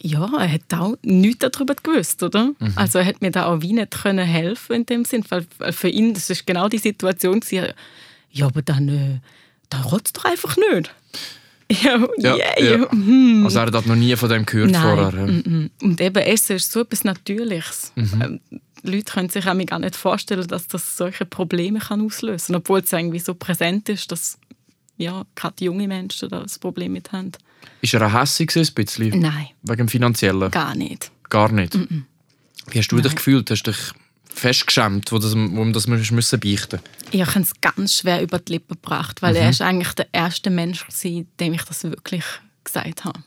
ja, 0.00 0.30
er 0.38 0.52
hat 0.52 0.74
auch 0.74 0.96
nichts 1.02 1.46
darüber 1.50 1.74
gewusst, 1.74 2.22
oder? 2.22 2.52
Mhm. 2.58 2.72
Also 2.76 2.98
er 2.98 3.06
hat 3.06 3.22
mir 3.22 3.30
da 3.30 3.46
auch 3.46 3.62
wie 3.62 3.72
nicht 3.72 4.02
können 4.02 4.26
helfen 4.26 4.76
in 4.76 4.86
dem 4.86 5.04
Sinn, 5.04 5.24
weil 5.28 5.46
für 5.72 5.88
ihn, 5.88 6.14
das 6.14 6.30
ist 6.30 6.46
genau 6.46 6.68
die 6.68 6.78
Situation, 6.78 7.40
ja, 8.30 8.46
aber 8.46 8.62
dann, 8.62 8.88
äh, 8.88 9.20
dann 9.70 9.82
rotzt 9.82 10.16
doch 10.16 10.24
einfach 10.24 10.56
nicht. 10.56 10.94
Ja, 11.82 12.06
ja, 12.18 12.36
yeah, 12.36 12.62
ja. 12.62 12.90
Hm. 12.90 13.42
Also 13.46 13.58
er 13.58 13.72
hat 13.72 13.86
noch 13.86 13.96
nie 13.96 14.14
von 14.16 14.28
dem 14.28 14.44
gehört 14.44 14.70
Nein. 14.70 14.82
vorher. 14.82 15.26
Mm, 15.26 15.42
mm. 15.46 15.70
Und 15.82 16.00
eben 16.00 16.22
Essen 16.22 16.56
ist 16.56 16.70
so 16.70 16.82
etwas 16.82 17.04
Natürliches. 17.04 17.90
Mhm. 17.96 18.38
Leute 18.84 19.12
können 19.12 19.30
sich 19.30 19.46
auch 19.46 19.66
gar 19.66 19.78
nicht 19.78 19.96
vorstellen, 19.96 20.46
dass 20.46 20.68
das 20.68 20.96
solche 20.96 21.24
Probleme 21.24 21.78
kann 21.78 22.04
auslösen 22.04 22.52
kann, 22.52 22.56
obwohl 22.56 22.80
es 22.80 22.92
irgendwie 22.92 23.18
so 23.18 23.34
präsent 23.34 23.88
ist, 23.88 24.12
dass 24.12 24.38
ja, 24.96 25.24
gerade 25.34 25.64
junge 25.64 25.88
Menschen 25.88 26.28
da 26.28 26.40
das 26.40 26.58
Problem 26.58 26.92
mit 26.92 27.12
haben. 27.12 27.32
Ist 27.80 27.94
er 27.94 28.06
auch 28.06 28.12
hässlich 28.12 28.54
ein 28.56 28.74
bisschen? 28.74 29.18
Nein. 29.18 29.48
Wegen 29.62 29.78
dem 29.78 29.88
Finanziellen? 29.88 30.50
Gar 30.50 30.74
nicht. 30.74 31.10
Gar 31.28 31.50
nicht? 31.50 31.74
Mm 31.74 32.04
Wie 32.70 32.78
hast 32.78 32.88
du 32.88 33.00
dich 33.00 33.14
gefühlt? 33.14 33.50
Hast 33.50 33.64
du 33.64 33.72
dich 33.72 33.80
festgeschämt, 34.28 35.12
wo, 35.12 35.18
das, 35.18 35.34
wo 35.34 35.64
das 35.70 35.86
müssen 35.86 36.40
beichten 36.40 36.80
Ich 37.10 37.20
habe 37.20 37.40
es 37.40 37.52
ganz 37.60 37.94
schwer 37.94 38.22
über 38.22 38.38
die 38.38 38.52
Lippen 38.52 38.74
gebracht, 38.74 39.22
weil 39.22 39.32
mhm. 39.32 39.40
er 39.40 39.50
ist 39.50 39.62
eigentlich 39.62 39.92
der 39.92 40.08
erste 40.12 40.50
Mensch 40.50 40.84
war, 40.86 41.24
dem 41.40 41.54
ich 41.54 41.62
das 41.62 41.84
wirklich 41.84 42.24
gesagt 42.64 43.04
habe. 43.04 43.20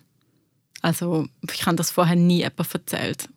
Also 0.81 1.27
ich 1.51 1.65
habe 1.65 1.77
das 1.77 1.91
vorher 1.91 2.15
nie 2.15 2.39
jemandem 2.39 2.65
erzählt. 2.73 3.29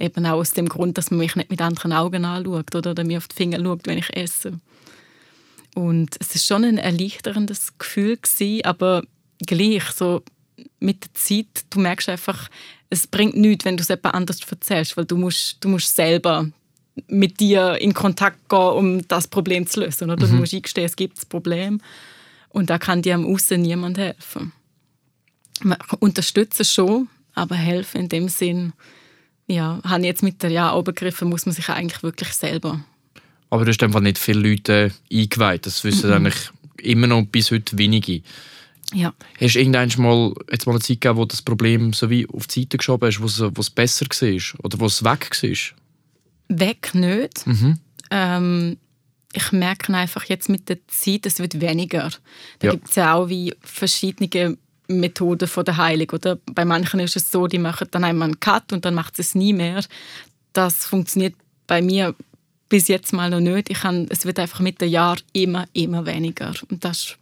Eben 0.00 0.26
auch 0.26 0.38
aus 0.38 0.50
dem 0.50 0.68
Grund, 0.68 0.96
dass 0.96 1.10
man 1.10 1.18
mich 1.18 1.34
nicht 1.34 1.50
mit 1.50 1.60
anderen 1.60 1.92
Augen 1.92 2.24
anschaut 2.24 2.74
oder, 2.74 2.92
oder 2.92 3.04
mir 3.04 3.18
auf 3.18 3.28
die 3.28 3.36
Finger 3.36 3.58
schaut, 3.62 3.86
wenn 3.86 3.98
ich 3.98 4.16
esse. 4.16 4.60
Und 5.74 6.16
es 6.20 6.34
ist 6.34 6.46
schon 6.46 6.64
ein 6.64 6.78
erleichterndes 6.78 7.78
Gefühl 7.78 8.16
gewesen, 8.16 8.64
aber 8.64 9.02
gleich 9.46 9.84
so 9.90 10.22
mit 10.80 11.04
der 11.04 11.14
Zeit, 11.14 11.64
du 11.70 11.80
merkst 11.80 12.08
einfach, 12.08 12.48
es 12.90 13.06
bringt 13.06 13.36
nichts, 13.36 13.64
wenn 13.64 13.76
du 13.76 13.82
es 13.82 13.88
jemand 13.88 14.14
anders 14.14 14.40
erzählst, 14.48 14.96
weil 14.96 15.04
du 15.04 15.16
musst, 15.16 15.58
du 15.60 15.68
musst 15.68 15.94
selber 15.94 16.48
mit 17.06 17.38
dir 17.38 17.76
in 17.80 17.94
Kontakt 17.94 18.48
gehen, 18.48 18.58
um 18.58 19.08
das 19.08 19.28
Problem 19.28 19.66
zu 19.66 19.80
lösen. 19.80 20.10
Oder? 20.10 20.26
Mhm. 20.26 20.30
Du 20.30 20.36
musst 20.38 20.54
eingestehen, 20.54 20.86
es 20.86 20.96
gibt 20.96 21.18
das 21.18 21.26
Problem 21.26 21.80
und 22.48 22.70
da 22.70 22.78
kann 22.78 23.02
dir 23.02 23.14
am 23.14 23.26
Außen 23.26 23.60
niemand 23.60 23.98
helfen. 23.98 24.52
Man 25.62 25.78
unterstützt 26.00 26.60
es 26.60 26.72
schon, 26.72 27.08
aber 27.34 27.56
helfen 27.56 28.02
in 28.02 28.08
dem 28.08 28.28
Sinn, 28.28 28.72
ja, 29.48 29.80
habe 29.82 30.00
ich 30.00 30.06
jetzt 30.06 30.22
mit 30.22 30.42
der 30.42 30.50
Jahr 30.50 30.80
begriffen, 30.82 31.28
muss 31.28 31.46
man 31.46 31.54
sich 31.54 31.68
eigentlich 31.68 32.02
wirklich 32.02 32.32
selber. 32.34 32.84
Aber 33.50 33.64
du 33.64 33.70
hast 33.70 33.82
einfach 33.82 34.00
nicht 34.00 34.18
viele 34.18 34.50
Leute 34.50 34.92
eingeweiht. 35.10 35.66
Das 35.66 35.82
wissen 35.84 36.10
mhm. 36.10 36.16
eigentlich 36.16 36.50
immer 36.82 37.06
noch 37.06 37.22
bis 37.22 37.50
heute 37.50 37.76
wenige. 37.78 38.22
Ja. 38.92 39.14
Hast 39.40 39.54
du 39.54 39.58
irgendwann 39.58 39.90
mal, 39.98 40.34
jetzt 40.50 40.66
mal 40.66 40.72
eine 40.72 40.80
Zeit 40.80 41.00
gegeben, 41.00 41.18
wo 41.18 41.24
das 41.24 41.42
Problem 41.42 41.92
so 41.92 42.08
wie 42.10 42.26
auf 42.28 42.46
die 42.46 42.60
Seite 42.60 42.78
geschoben 42.78 43.06
hast, 43.06 43.20
wo 43.20 43.60
es 43.60 43.70
besser 43.70 44.06
war 44.06 44.64
oder 44.64 44.80
wo 44.80 44.86
es 44.86 45.02
weg 45.02 45.30
war? 45.42 46.58
Weg 46.58 46.94
nicht. 46.94 47.46
Mhm. 47.46 47.78
Ähm, 48.10 48.76
ich 49.32 49.52
merke 49.52 49.94
einfach 49.94 50.24
jetzt 50.24 50.48
mit 50.48 50.68
der 50.68 50.78
Zeit, 50.88 51.26
es 51.26 51.38
wird 51.38 51.60
weniger. 51.60 52.10
Da 52.60 52.68
ja. 52.68 52.72
gibt 52.72 52.88
es 52.88 52.94
ja 52.96 53.14
auch 53.14 53.28
wie 53.28 53.54
verschiedene 53.60 54.56
Methoden 54.88 55.48
von 55.48 55.64
der 55.64 55.76
Heilung. 55.76 56.10
Oder? 56.10 56.38
Bei 56.46 56.64
manchen 56.64 57.00
ist 57.00 57.16
es 57.16 57.30
so, 57.30 57.46
die 57.46 57.58
machen 57.58 57.88
dann 57.90 58.04
einmal 58.04 58.28
einen 58.28 58.40
Cut 58.40 58.72
und 58.72 58.84
dann 58.84 58.94
macht 58.94 59.18
es 59.18 59.34
nie 59.34 59.52
mehr. 59.52 59.84
Das 60.52 60.86
funktioniert 60.86 61.34
bei 61.66 61.82
mir 61.82 62.14
bis 62.68 62.88
jetzt 62.88 63.12
mal 63.12 63.30
noch 63.30 63.40
nicht. 63.40 63.70
Ich 63.70 63.80
kann, 63.80 64.06
es 64.10 64.24
wird 64.24 64.38
einfach 64.38 64.60
mit 64.60 64.80
den 64.80 64.90
Jahren 64.90 65.20
immer, 65.32 65.66
immer 65.72 66.06
weniger. 66.06 66.52
Und 66.70 66.84
das, 66.84 67.16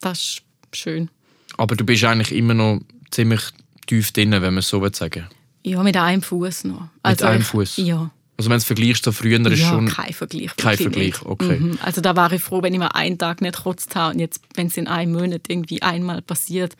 das 0.00 0.18
ist 0.18 0.42
schön. 0.72 1.10
Aber 1.56 1.76
du 1.76 1.84
bist 1.84 2.04
eigentlich 2.04 2.32
immer 2.32 2.54
noch 2.54 2.80
ziemlich 3.10 3.42
tief 3.86 4.12
drin, 4.12 4.32
wenn 4.32 4.42
man 4.42 4.58
es 4.58 4.68
so 4.68 4.86
sagen 4.92 5.26
Ja, 5.62 5.82
mit 5.82 5.96
einem 5.96 6.22
Fuß 6.22 6.64
noch. 6.64 6.88
Also 7.02 7.24
mit 7.24 7.32
einem 7.34 7.42
Fuß? 7.42 7.76
Ja. 7.78 8.10
Also 8.40 8.48
wenn 8.48 8.54
du 8.54 8.60
es 8.60 8.64
vergleichst, 8.64 9.04
so 9.04 9.12
früher 9.12 9.38
ist 9.38 9.60
ja, 9.60 9.68
schon... 9.68 9.86
kein 9.86 10.14
Vergleich. 10.14 10.56
Kein 10.56 10.78
Vergleich, 10.78 11.20
okay. 11.26 11.60
Mhm. 11.60 11.78
Also 11.82 12.00
da 12.00 12.16
war 12.16 12.32
ich 12.32 12.40
froh, 12.40 12.62
wenn 12.62 12.72
ich 12.72 12.78
mal 12.78 12.86
einen 12.86 13.18
Tag 13.18 13.42
nicht 13.42 13.54
gekotzt 13.54 13.94
habe 13.96 14.14
und 14.14 14.18
jetzt, 14.18 14.40
wenn 14.54 14.68
es 14.68 14.78
in 14.78 14.88
einem 14.88 15.12
Monat 15.12 15.42
irgendwie 15.48 15.82
einmal 15.82 16.22
passiert, 16.22 16.74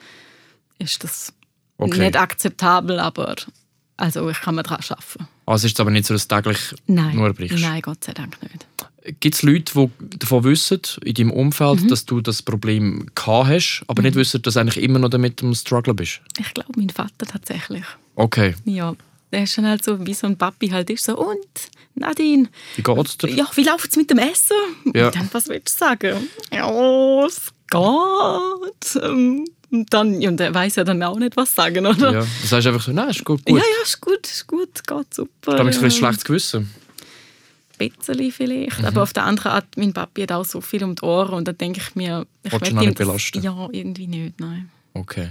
ist 0.79 1.05
das 1.05 1.35
okay. 1.76 1.99
nicht 1.99 2.17
akzeptabel, 2.17 2.99
aber 2.99 3.37
also 3.99 4.31
ich 4.31 4.40
kann 4.40 4.55
mir 4.55 4.62
daran 4.62 4.81
arbeiten. 4.88 5.29
Also 5.45 5.67
ist 5.67 5.75
es 5.75 5.81
aber 5.81 5.90
nicht 5.90 6.07
so, 6.07 6.14
dass 6.14 6.26
du 6.26 6.35
täglich 6.35 6.75
Nein. 6.87 7.14
nur 7.14 7.35
brichst? 7.35 7.59
Nein, 7.59 7.83
Gott 7.83 8.05
sei 8.05 8.14
Dank 8.14 8.38
nicht. 8.43 8.67
Gibt 9.21 9.35
es 9.35 9.43
Leute, 9.43 9.90
die 10.00 10.19
davon 10.19 10.45
wissen, 10.45 10.81
in 11.05 11.12
deinem 11.12 11.31
Umfeld, 11.31 11.83
mhm. 11.83 11.88
dass 11.88 12.07
du 12.07 12.23
das 12.23 12.40
Problem 12.40 13.05
gehabt 13.14 13.49
hast, 13.49 13.85
aber 13.87 14.00
mhm. 14.00 14.07
nicht 14.07 14.14
wissen, 14.14 14.40
dass 14.40 14.55
du 14.55 14.61
eigentlich 14.61 14.83
immer 14.83 14.99
noch 14.99 15.11
damit 15.11 15.43
am 15.43 15.55
Struggle 15.55 15.93
bist? 15.93 16.23
Ich 16.38 16.55
glaube, 16.55 16.73
mein 16.75 16.88
Vater 16.88 17.26
tatsächlich. 17.26 17.85
Okay. 18.14 18.55
Ja, 18.64 18.97
der 19.32 19.44
ist 19.44 19.52
schon 19.52 19.66
halt 19.66 19.84
so, 19.84 20.04
wie 20.06 20.14
so 20.14 20.26
ein 20.26 20.37
Papi 20.37 20.68
halt 20.68 20.90
ist, 20.90 21.04
so, 21.04 21.16
und, 21.16 21.38
Nadine? 21.94 22.49
Wie 22.76 22.82
geht's 22.82 23.18
dir? 23.18 23.30
Ja, 23.30 23.49
wie 23.54 23.64
läuft 23.64 23.90
es 23.90 23.96
mit 23.96 24.10
dem 24.10 24.18
Essen? 24.18 24.56
Ja. 24.94 25.06
Und 25.06 25.16
dann, 25.16 25.28
was 25.32 25.49
willst 25.49 25.80
du 25.80 25.84
sagen? 25.84 26.28
Ja, 26.52 27.26
es 27.26 27.52
geht. 27.70 29.02
Ähm, 29.02 29.44
und 29.70 29.94
dann, 29.94 30.20
ja, 30.20 30.30
und 30.30 30.40
er 30.40 30.52
weiß 30.52 30.76
ja 30.76 30.84
dann 30.84 31.02
auch 31.02 31.18
nicht, 31.18 31.37
was 31.37 31.54
sagen, 31.54 31.87
oder? 31.87 32.12
Ja, 32.12 32.26
das 32.42 32.52
heißt 32.52 32.66
einfach 32.66 32.82
so, 32.82 32.92
nein, 32.92 33.10
ist 33.10 33.25
gut, 33.25 33.44
gut. 33.44 33.58
Ja, 33.58 33.64
ja, 33.64 33.82
ist 33.84 34.00
gut, 34.00 34.26
ist 34.26 34.46
gut, 34.46 34.87
geht 34.87 35.14
super. 35.14 35.52
Da 35.52 35.58
habe 35.58 35.70
ich 35.70 35.80
ein 35.80 35.90
schlechtes 35.90 36.25
Gewissen 36.25 36.70
bisschen 37.88 38.32
vielleicht. 38.32 38.78
Mhm. 38.78 38.84
Aber 38.84 39.02
auf 39.02 39.12
der 39.12 39.25
anderen 39.25 39.52
Art, 39.52 39.66
mein 39.76 39.92
Papi 39.92 40.22
hat 40.22 40.32
auch 40.32 40.44
so 40.44 40.60
viel 40.60 40.84
um 40.84 40.94
die 40.94 41.02
Ohren 41.02 41.34
und 41.34 41.49
da 41.49 41.52
denke 41.52 41.80
ich 41.80 41.94
mir, 41.94 42.26
ich 42.42 42.52
will 42.52 42.68
ihn 42.68 42.76
nicht 42.76 42.99
belasten? 42.99 43.42
Ja, 43.42 43.68
irgendwie 43.72 44.06
nicht, 44.06 44.38
nein. 44.38 44.70
Okay. 44.94 45.30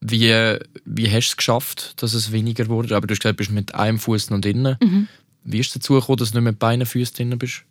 Wie, 0.00 0.58
wie 0.84 1.06
hast 1.08 1.28
du 1.28 1.32
es 1.32 1.36
geschafft, 1.36 2.02
dass 2.02 2.14
es 2.14 2.32
weniger 2.32 2.68
wurde? 2.68 2.96
Aber 2.96 3.06
du 3.06 3.12
hast 3.12 3.20
gesagt, 3.20 3.34
du 3.34 3.42
bist 3.42 3.50
mit 3.50 3.74
einem 3.74 3.98
Fuß 3.98 4.30
noch 4.30 4.40
drinnen. 4.40 4.76
Mhm. 4.82 5.08
Wie 5.44 5.58
ist 5.58 5.68
es 5.68 5.74
dazu 5.74 5.94
gekommen, 5.94 6.18
dass 6.18 6.30
du 6.30 6.38
nicht 6.38 6.44
mit 6.44 6.58
beiden 6.58 6.86
Füßen 6.86 7.16
drinnen 7.16 7.38
bist? 7.38 7.62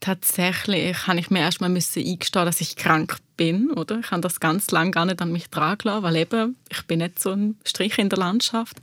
Tatsächlich 0.00 1.06
habe 1.06 1.18
ich 1.18 1.30
mir 1.30 1.40
erstmal 1.40 1.68
eingestehen, 1.68 2.18
dass 2.32 2.62
ich 2.62 2.76
krank 2.76 3.18
bin. 3.36 3.70
Oder? 3.70 4.00
Ich 4.00 4.10
habe 4.10 4.22
das 4.22 4.40
ganz 4.40 4.70
lange 4.70 4.92
gar 4.92 5.04
nicht 5.04 5.20
an 5.20 5.30
mich 5.30 5.50
tragen 5.50 5.82
lassen, 5.84 6.02
weil 6.02 6.16
eben, 6.16 6.56
ich 6.70 6.82
bin 6.86 7.00
nicht 7.00 7.18
so 7.18 7.32
ein 7.32 7.56
Strich 7.66 7.98
in 7.98 8.08
der 8.08 8.18
Landschaft. 8.18 8.80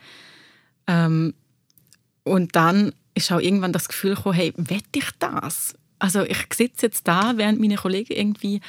Ähm, 0.86 1.34
und 2.24 2.56
dann 2.56 2.94
ist 3.16 3.32
auch 3.32 3.40
irgendwann 3.40 3.74
das 3.74 3.88
Gefühl 3.88 4.14
gekommen, 4.14 4.36
hey, 4.36 4.54
will 4.58 4.82
ich 4.94 5.10
das? 5.18 5.74
Also 5.98 6.22
ich 6.22 6.46
sitze 6.54 6.86
jetzt 6.86 7.08
da, 7.08 7.34
während 7.36 7.60
meine 7.60 7.78
Kollegen 7.78 8.14
irgendwie 8.14 8.62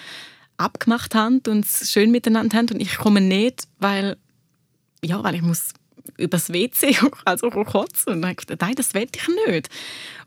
abgemacht 0.58 1.14
haben 1.14 1.40
und 1.48 1.64
es 1.64 1.90
schön 1.90 2.10
miteinander 2.10 2.58
haben 2.58 2.68
und 2.70 2.80
ich 2.80 2.96
komme 2.98 3.20
nicht, 3.20 3.68
weil, 3.78 4.16
ja, 5.04 5.22
weil 5.22 5.36
ich 5.36 5.42
muss 5.42 5.70
übers 6.16 6.52
WC 6.52 6.96
also 7.24 7.50
kotzen 7.50 8.14
und 8.14 8.22
dann 8.22 8.30
habe 8.30 8.40
ich 8.40 8.46
gedacht, 8.46 8.60
nein, 8.60 8.74
das 8.74 8.94
will 8.94 9.06
ich 9.14 9.28
nicht. 9.46 9.68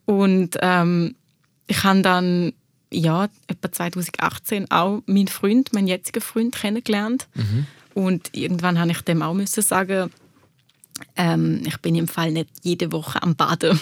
Und 0.06 0.58
ähm, 0.62 1.16
ich 1.68 1.84
habe 1.84 2.02
dann 2.02 2.54
ja, 2.92 3.30
etwa 3.48 3.72
2018 3.72 4.70
auch 4.70 5.02
meinen 5.06 5.28
Freund, 5.28 5.74
meinen 5.74 5.88
jetzigen 5.88 6.22
Freund 6.22 6.56
kennengelernt. 6.56 7.28
Mhm. 7.34 7.66
Und 7.94 8.30
irgendwann 8.34 8.80
habe 8.80 8.92
ich 8.92 9.02
dem 9.02 9.22
auch 9.22 9.34
müssen 9.34 9.64
sagen, 9.64 10.12
ähm, 11.16 11.64
ich 11.66 11.78
bin 11.78 11.96
im 11.96 12.08
Fall 12.08 12.32
nicht 12.32 12.50
jede 12.62 12.92
Woche 12.92 13.22
am 13.24 13.36
Baden 13.36 13.80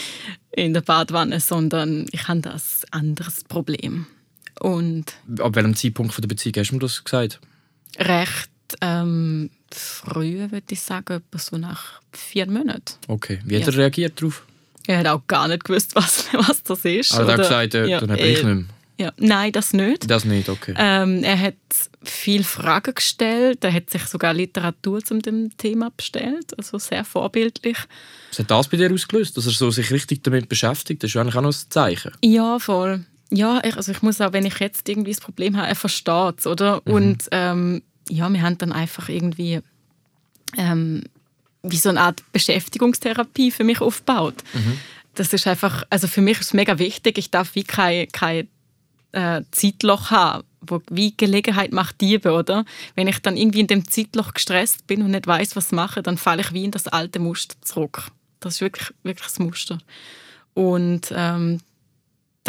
in 0.52 0.72
der 0.74 0.80
Badwanne, 0.80 1.40
sondern 1.40 2.06
ich 2.12 2.28
habe 2.28 2.40
das 2.40 2.84
anderes 2.90 3.44
Problem. 3.44 4.06
Und 4.60 5.14
Ab 5.38 5.54
welchem 5.54 5.76
Zeitpunkt 5.76 6.14
von 6.14 6.22
der 6.22 6.28
Beziehung 6.28 6.54
hast 6.56 6.70
du 6.70 6.74
mir 6.74 6.80
das 6.80 7.04
gesagt? 7.04 7.40
Recht 7.98 8.50
ähm, 8.80 9.50
früh, 9.70 10.50
würde 10.50 10.62
ich 10.70 10.80
sagen, 10.80 11.14
etwa 11.14 11.38
so 11.38 11.56
nach 11.56 12.00
vier 12.12 12.46
Monaten. 12.50 12.94
Okay, 13.08 13.40
wie 13.44 13.56
hat 13.56 13.62
ja. 13.62 13.72
er 13.72 13.78
reagiert 13.78 14.20
darauf? 14.20 14.44
Er 14.86 14.98
hat 14.98 15.06
auch 15.06 15.26
gar 15.26 15.48
nicht 15.48 15.64
gewusst, 15.64 15.94
was, 15.94 16.26
was 16.32 16.62
das 16.62 16.84
ist. 16.84 17.12
Aber 17.14 17.28
er 17.28 17.32
hat 17.32 17.40
gesagt, 17.40 17.74
äh, 17.74 17.86
ja, 17.86 18.00
dann 18.00 18.10
habe 18.10 18.20
ich 18.20 18.42
äh, 18.42 18.44
nicht 18.44 18.44
mehr. 18.44 18.64
Ja, 18.98 19.12
nein, 19.18 19.52
das 19.52 19.74
nicht. 19.74 20.10
Das 20.10 20.24
nicht, 20.24 20.48
okay. 20.48 20.74
Ähm, 20.78 21.22
er 21.22 21.38
hat 21.38 21.54
viele 22.02 22.44
Fragen 22.44 22.94
gestellt. 22.94 23.62
Er 23.62 23.72
hat 23.72 23.90
sich 23.90 24.06
sogar 24.06 24.32
Literatur 24.32 25.04
zu 25.04 25.18
dem 25.18 25.54
Thema 25.58 25.90
bestellt, 25.94 26.56
also 26.56 26.78
sehr 26.78 27.04
vorbildlich. 27.04 27.76
Was 28.30 28.38
hat 28.38 28.50
das 28.50 28.68
bei 28.68 28.78
dir 28.78 28.90
ausgelöst, 28.90 29.36
dass 29.36 29.44
er 29.44 29.52
so 29.52 29.70
sich 29.70 29.90
richtig 29.90 30.22
damit 30.22 30.48
beschäftigt? 30.48 31.02
Das 31.02 31.10
ist 31.10 31.16
eigentlich 31.16 31.36
auch 31.36 31.42
noch 31.42 31.52
ein 31.52 31.70
Zeichen. 31.70 32.12
Ja, 32.22 32.58
voll. 32.58 33.04
Ja, 33.30 33.60
ich, 33.64 33.76
also 33.76 33.92
ich 33.92 34.02
muss 34.02 34.20
auch, 34.20 34.32
wenn 34.32 34.46
ich 34.46 34.58
jetzt 34.58 34.88
irgendwie 34.88 35.12
das 35.12 35.20
Problem 35.20 35.56
habe, 35.56 35.66
er 35.66 35.74
versteht 35.74 36.38
es, 36.38 36.46
oder? 36.46 36.82
Mhm. 36.84 36.92
Und 36.92 37.28
ähm, 37.32 37.82
ja, 38.08 38.32
wir 38.32 38.42
haben 38.42 38.58
dann 38.58 38.72
einfach 38.72 39.08
irgendwie 39.08 39.60
ähm, 40.56 41.02
wie 41.62 41.76
so 41.76 41.88
eine 41.88 42.00
Art 42.00 42.22
Beschäftigungstherapie 42.32 43.50
für 43.50 43.64
mich 43.64 43.80
aufgebaut. 43.80 44.42
Mhm. 44.54 44.78
Das 45.14 45.32
ist 45.32 45.46
einfach, 45.46 45.84
also 45.90 46.06
für 46.06 46.20
mich 46.20 46.40
ist 46.40 46.48
es 46.48 46.54
mega 46.54 46.78
wichtig. 46.78 47.18
Ich 47.18 47.30
darf 47.30 47.54
wie 47.54 47.64
keine, 47.64 48.06
keine 48.06 48.46
äh, 49.12 49.42
Zeitloch 49.50 50.10
habe, 50.10 50.44
wo 50.60 50.82
wie 50.90 51.16
Gelegenheit 51.16 51.72
macht 51.72 52.00
Diebe, 52.00 52.32
oder? 52.32 52.64
Wenn 52.94 53.08
ich 53.08 53.20
dann 53.20 53.36
irgendwie 53.36 53.60
in 53.60 53.66
dem 53.66 53.88
Zeitloch 53.88 54.34
gestresst 54.34 54.86
bin 54.86 55.02
und 55.02 55.10
nicht 55.10 55.26
weiß, 55.26 55.56
was 55.56 55.72
mache, 55.72 56.02
dann 56.02 56.18
falle 56.18 56.42
ich 56.42 56.52
wie 56.52 56.64
in 56.64 56.70
das 56.70 56.86
alte 56.86 57.18
Muster 57.18 57.56
zurück. 57.62 58.08
Das 58.40 58.56
ist 58.56 58.60
wirklich, 58.60 58.92
wirklich 59.02 59.26
das 59.26 59.38
Muster. 59.38 59.78
Und 60.54 61.12
ähm, 61.14 61.60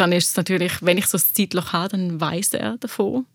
dann 0.00 0.12
ist 0.12 0.30
es 0.30 0.36
natürlich, 0.36 0.72
wenn 0.80 0.98
ich 0.98 1.06
so 1.06 1.18
ein 1.18 1.24
Zeitloch 1.34 1.72
habe, 1.72 1.90
dann 1.90 2.20
weiß 2.20 2.54
er 2.54 2.76
davon. 2.78 3.26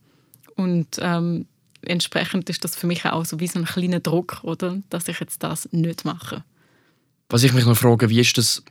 Und 0.56 0.88
ähm, 1.00 1.46
entsprechend 1.82 2.50
ist 2.50 2.64
das 2.64 2.76
für 2.76 2.88
mich 2.88 3.06
auch 3.06 3.26
so 3.26 3.40
wie 3.40 3.48
so 3.48 3.60
ein 3.60 3.66
kleiner 3.66 4.00
Druck, 4.00 4.40
oder? 4.44 4.82
Dass 4.90 5.08
ich 5.08 5.20
jetzt 5.20 5.44
das 5.44 5.68
nicht 5.72 6.06
mache. 6.06 6.44
Was 7.30 7.44
ich 7.44 7.54
mich 7.54 7.66
noch 7.66 7.78
frage, 7.78 8.10
wie 8.10 8.20
ist 8.20 8.38
das 8.38 8.64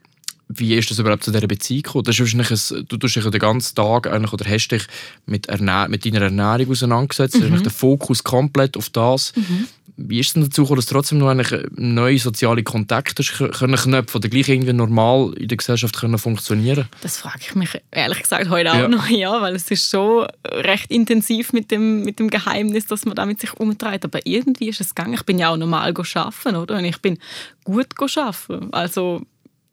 wie 0.59 0.75
ist 0.75 0.91
das 0.91 0.99
überhaupt 0.99 1.25
zu 1.25 1.31
dieser 1.31 1.47
Beziehung 1.47 1.83
gekommen? 1.83 2.05
Das 2.05 2.19
ist 2.19 2.35
ein, 2.35 2.87
du 2.87 2.97
tust 2.97 3.17
dich 3.17 3.25
den 3.25 3.41
ganzen 3.41 3.75
Tag 3.75 4.07
eigentlich, 4.07 4.33
oder 4.33 4.45
hast 4.49 4.69
dich 4.69 4.85
mit, 5.27 5.47
Ernähr 5.47 5.89
mit 5.89 6.05
deiner 6.05 6.23
Ernährung 6.23 6.71
auseinandergesetzt, 6.71 7.41
mhm. 7.41 7.63
der 7.63 7.73
Fokus 7.73 8.23
komplett 8.23 8.77
auf 8.77 8.91
das. 8.91 9.33
Mhm. 9.37 9.69
Wie 10.09 10.21
ist 10.21 10.29
es 10.29 10.33
denn 10.35 10.43
dazu 10.43 10.63
gekommen, 10.63 10.77
dass 10.77 10.87
trotzdem 10.87 11.19
noch 11.19 11.29
eigentlich 11.29 11.67
neue 11.77 12.19
soziale 12.19 12.63
Kontakte 12.63 13.23
können 13.23 13.77
knüpfen 13.77 14.19
oder 14.19 14.29
gleich 14.29 14.49
irgendwie 14.49 14.73
normal 14.73 15.33
in 15.35 15.49
der 15.49 15.57
Gesellschaft 15.57 15.97
können 15.99 16.19
funktionieren? 16.19 16.89
Das 17.03 17.19
frage 17.19 17.41
ich 17.41 17.55
mich 17.55 17.81
ehrlich 17.91 18.23
gesagt 18.23 18.49
heute 18.49 18.73
auch 18.73 18.77
ja. 18.77 18.89
noch, 18.89 19.09
ja, 19.09 19.41
weil 19.41 19.55
es 19.55 19.71
ist 19.71 19.91
schon 19.91 20.27
recht 20.47 20.91
intensiv 20.91 21.53
mit 21.53 21.71
dem, 21.71 22.05
mit 22.05 22.19
dem 22.19 22.31
Geheimnis, 22.31 22.87
dass 22.87 23.05
man 23.05 23.15
damit 23.15 23.41
sich 23.41 23.53
umtreibt. 23.55 24.05
Aber 24.05 24.21
irgendwie 24.25 24.69
ist 24.69 24.81
es 24.81 24.95
gegangen. 24.95 25.15
Ich 25.15 25.25
bin 25.25 25.39
ja 25.39 25.51
auch 25.51 25.57
normal 25.57 25.95
arbeiten, 26.15 26.57
oder? 26.57 26.79
Und 26.79 26.85
ich 26.85 26.99
bin 26.99 27.19
gut 27.65 27.89
arbeiten. 28.01 28.73
Also 28.73 29.23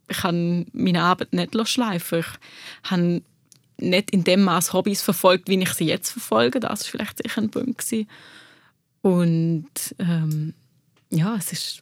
ich 0.07 0.17
kann 0.17 0.65
meine 0.73 1.03
Arbeit 1.03 1.33
nicht 1.33 1.67
schleifen. 1.67 2.19
Ich 2.83 2.91
habe 2.91 3.21
nicht 3.77 4.11
in 4.11 4.23
dem 4.23 4.43
Maß 4.43 4.73
Hobbys 4.73 5.01
verfolgt, 5.01 5.47
wie 5.47 5.61
ich 5.61 5.73
sie 5.73 5.85
jetzt 5.85 6.11
verfolge. 6.11 6.59
Das 6.59 6.83
war 6.83 6.91
vielleicht 6.91 7.17
sicher 7.23 7.41
ein 7.41 7.49
Punkt. 7.49 7.77
Gewesen. 7.77 8.07
Und 9.01 9.69
ähm, 9.99 10.53
ja, 11.09 11.35
es 11.37 11.51
ist, 11.51 11.81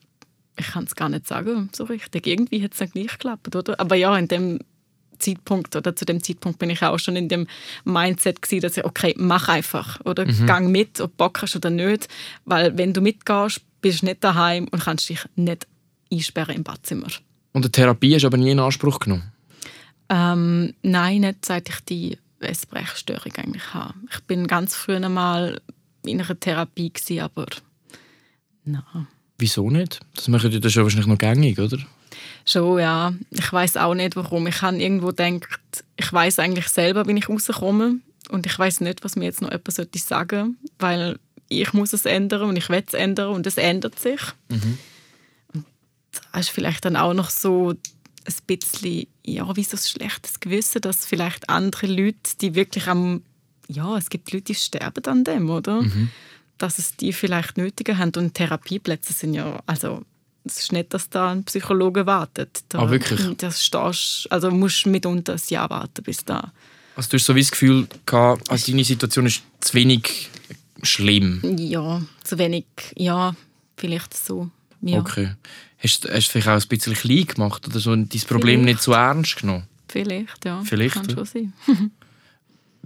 ich 0.56 0.66
kann 0.68 0.84
es 0.84 0.94
gar 0.94 1.08
nicht 1.08 1.26
sagen, 1.26 1.70
so 1.72 1.84
richtig. 1.84 2.26
Irgendwie 2.26 2.62
hat 2.62 2.72
es 2.72 2.78
dann 2.78 2.90
gleich 2.90 3.12
geklappt, 3.12 3.54
oder? 3.54 3.78
Aber 3.80 3.96
ja, 3.96 4.16
in 4.16 4.28
dem 4.28 4.60
Zeitpunkt 5.18 5.74
oder 5.76 5.94
zu 5.96 6.04
dem 6.04 6.22
Zeitpunkt 6.22 6.58
bin 6.58 6.70
ich 6.70 6.82
auch 6.82 6.98
schon 6.98 7.16
in 7.16 7.28
dem 7.28 7.46
Mindset 7.84 8.40
gewesen, 8.42 8.62
dass 8.62 8.76
ich, 8.76 8.84
okay, 8.84 9.14
mach 9.18 9.48
einfach 9.48 10.00
oder 10.04 10.24
mhm. 10.24 10.46
gang 10.46 10.70
mit, 10.70 11.00
ob 11.00 11.10
du 11.10 11.16
Bock 11.16 11.42
hast 11.42 11.56
oder 11.56 11.70
nicht. 11.70 12.08
Weil 12.44 12.76
wenn 12.78 12.92
du 12.92 13.00
mitgehst, 13.00 13.60
bist 13.80 14.02
du 14.02 14.06
nicht 14.06 14.22
daheim 14.24 14.68
und 14.68 14.82
kannst 14.82 15.08
dich 15.08 15.20
nicht 15.36 15.66
einsperren 16.12 16.56
im 16.56 16.62
Badzimmer. 16.62 17.08
Und 17.52 17.64
die 17.64 17.70
Therapie 17.70 18.14
hast 18.14 18.22
du 18.22 18.28
aber 18.28 18.36
nie 18.36 18.50
in 18.50 18.60
Anspruch 18.60 19.00
genommen? 19.00 19.32
Ähm, 20.08 20.74
nein, 20.82 21.20
nicht 21.22 21.44
seit 21.44 21.68
ich 21.68 21.80
die 21.80 22.18
Essbrechstörung 22.40 23.32
eigentlich 23.36 23.74
habe. 23.74 23.94
Ich 24.10 24.20
bin 24.20 24.46
ganz 24.46 24.74
früh 24.74 24.94
einmal 24.94 25.60
in 26.08 26.20
einer 26.20 26.38
Therapie, 26.38 26.92
gewesen, 26.92 27.20
aber 27.20 27.46
nein. 28.64 28.82
Wieso 29.38 29.70
nicht? 29.70 30.00
Das 30.14 30.26
machen 30.28 30.50
die 30.50 30.58
das 30.58 30.72
schon 30.72 30.82
wahrscheinlich 30.82 31.06
noch 31.06 31.18
gängig, 31.18 31.58
oder? 31.60 31.78
Schon, 32.44 32.80
ja. 32.80 33.12
Ich 33.30 33.52
weiß 33.52 33.76
auch 33.76 33.94
nicht, 33.94 34.16
warum. 34.16 34.48
Ich 34.48 34.62
habe 34.62 34.78
irgendwo 34.78 35.08
gedacht, 35.08 35.84
ich 35.96 36.12
weiß 36.12 36.40
eigentlich 36.40 36.68
selber, 36.68 37.06
wie 37.06 37.16
ich 37.16 37.28
rauskomme 37.28 37.98
und 38.30 38.46
ich 38.46 38.58
weiß 38.58 38.80
nicht, 38.80 39.04
was 39.04 39.14
mir 39.14 39.26
jetzt 39.26 39.42
noch 39.42 39.50
jemand 39.50 39.72
sollte 39.72 39.98
sagen 39.98 40.56
weil 40.78 41.18
ich 41.48 41.72
muss 41.72 41.92
es 41.92 42.04
ändern 42.04 42.42
und 42.42 42.56
ich 42.56 42.68
will 42.68 42.84
es 42.86 42.94
ändern 42.94 43.30
und 43.30 43.46
es 43.46 43.56
ändert 43.56 43.98
sich. 43.98 44.20
Mhm. 44.48 44.78
Und 45.54 45.64
das 46.32 46.42
ist 46.42 46.50
vielleicht 46.50 46.84
dann 46.84 46.96
auch 46.96 47.14
noch 47.14 47.30
so 47.30 47.70
ein 47.70 48.34
bisschen, 48.46 49.06
ja, 49.24 49.56
wie 49.56 49.64
so 49.64 49.76
ein 49.76 49.82
schlechtes 49.82 50.40
Gewissen, 50.40 50.82
dass 50.82 51.06
vielleicht 51.06 51.48
andere 51.48 51.86
Leute, 51.86 52.36
die 52.40 52.54
wirklich 52.54 52.86
am 52.86 53.22
ja, 53.68 53.96
es 53.96 54.10
gibt 54.10 54.32
Leute, 54.32 54.46
die 54.46 54.54
sterben 54.54 55.04
an 55.04 55.24
dem, 55.24 55.50
oder? 55.50 55.82
Mhm. 55.82 56.10
Dass 56.56 56.78
es 56.78 56.96
die 56.96 57.12
vielleicht 57.12 57.56
nötiger 57.56 57.98
haben. 57.98 58.12
Und 58.16 58.34
Therapieplätze 58.34 59.12
sind 59.12 59.34
ja, 59.34 59.60
also 59.66 60.02
es 60.44 60.58
ist 60.58 60.72
nicht, 60.72 60.92
dass 60.94 61.08
da 61.10 61.30
ein 61.30 61.44
Psychologe 61.44 62.06
wartet. 62.06 62.64
Da, 62.70 62.80
ah, 62.80 62.90
wirklich? 62.90 63.20
Das 63.36 63.64
stehst, 63.64 64.26
also 64.30 64.50
musst 64.50 64.86
mitunter 64.86 65.34
ein 65.34 65.40
Jahr 65.48 65.70
warten 65.70 66.02
bis 66.02 66.24
da. 66.24 66.52
Also 66.96 67.10
du 67.10 67.16
hast 67.16 67.26
so 67.26 67.34
wie 67.36 67.40
das 67.42 67.50
Gefühl 67.50 67.86
gehabt, 68.06 68.50
also 68.50 68.72
deine 68.72 68.82
Situation 68.82 69.26
ist 69.26 69.42
zu 69.60 69.74
wenig 69.74 70.30
schlimm? 70.82 71.40
Ja, 71.56 72.02
zu 72.24 72.38
wenig, 72.38 72.64
ja, 72.96 73.36
vielleicht 73.76 74.16
so. 74.16 74.50
Ja. 74.80 74.98
Okay. 74.98 75.34
Hast, 75.78 76.08
hast 76.10 76.28
du 76.28 76.32
vielleicht 76.32 76.48
auch 76.48 76.60
ein 76.60 76.68
bisschen 76.68 76.94
klein 76.94 77.26
gemacht 77.26 77.68
oder 77.68 77.78
so 77.78 77.94
dein 77.94 78.08
Problem 78.08 78.62
vielleicht. 78.62 78.64
nicht 78.64 78.82
so 78.82 78.92
ernst 78.92 79.36
genommen? 79.36 79.64
Vielleicht, 79.86 80.44
ja. 80.44 80.60
Vielleicht. 80.64 80.94
Kann 80.94 81.08
schon 81.08 81.24
sein. 81.24 81.52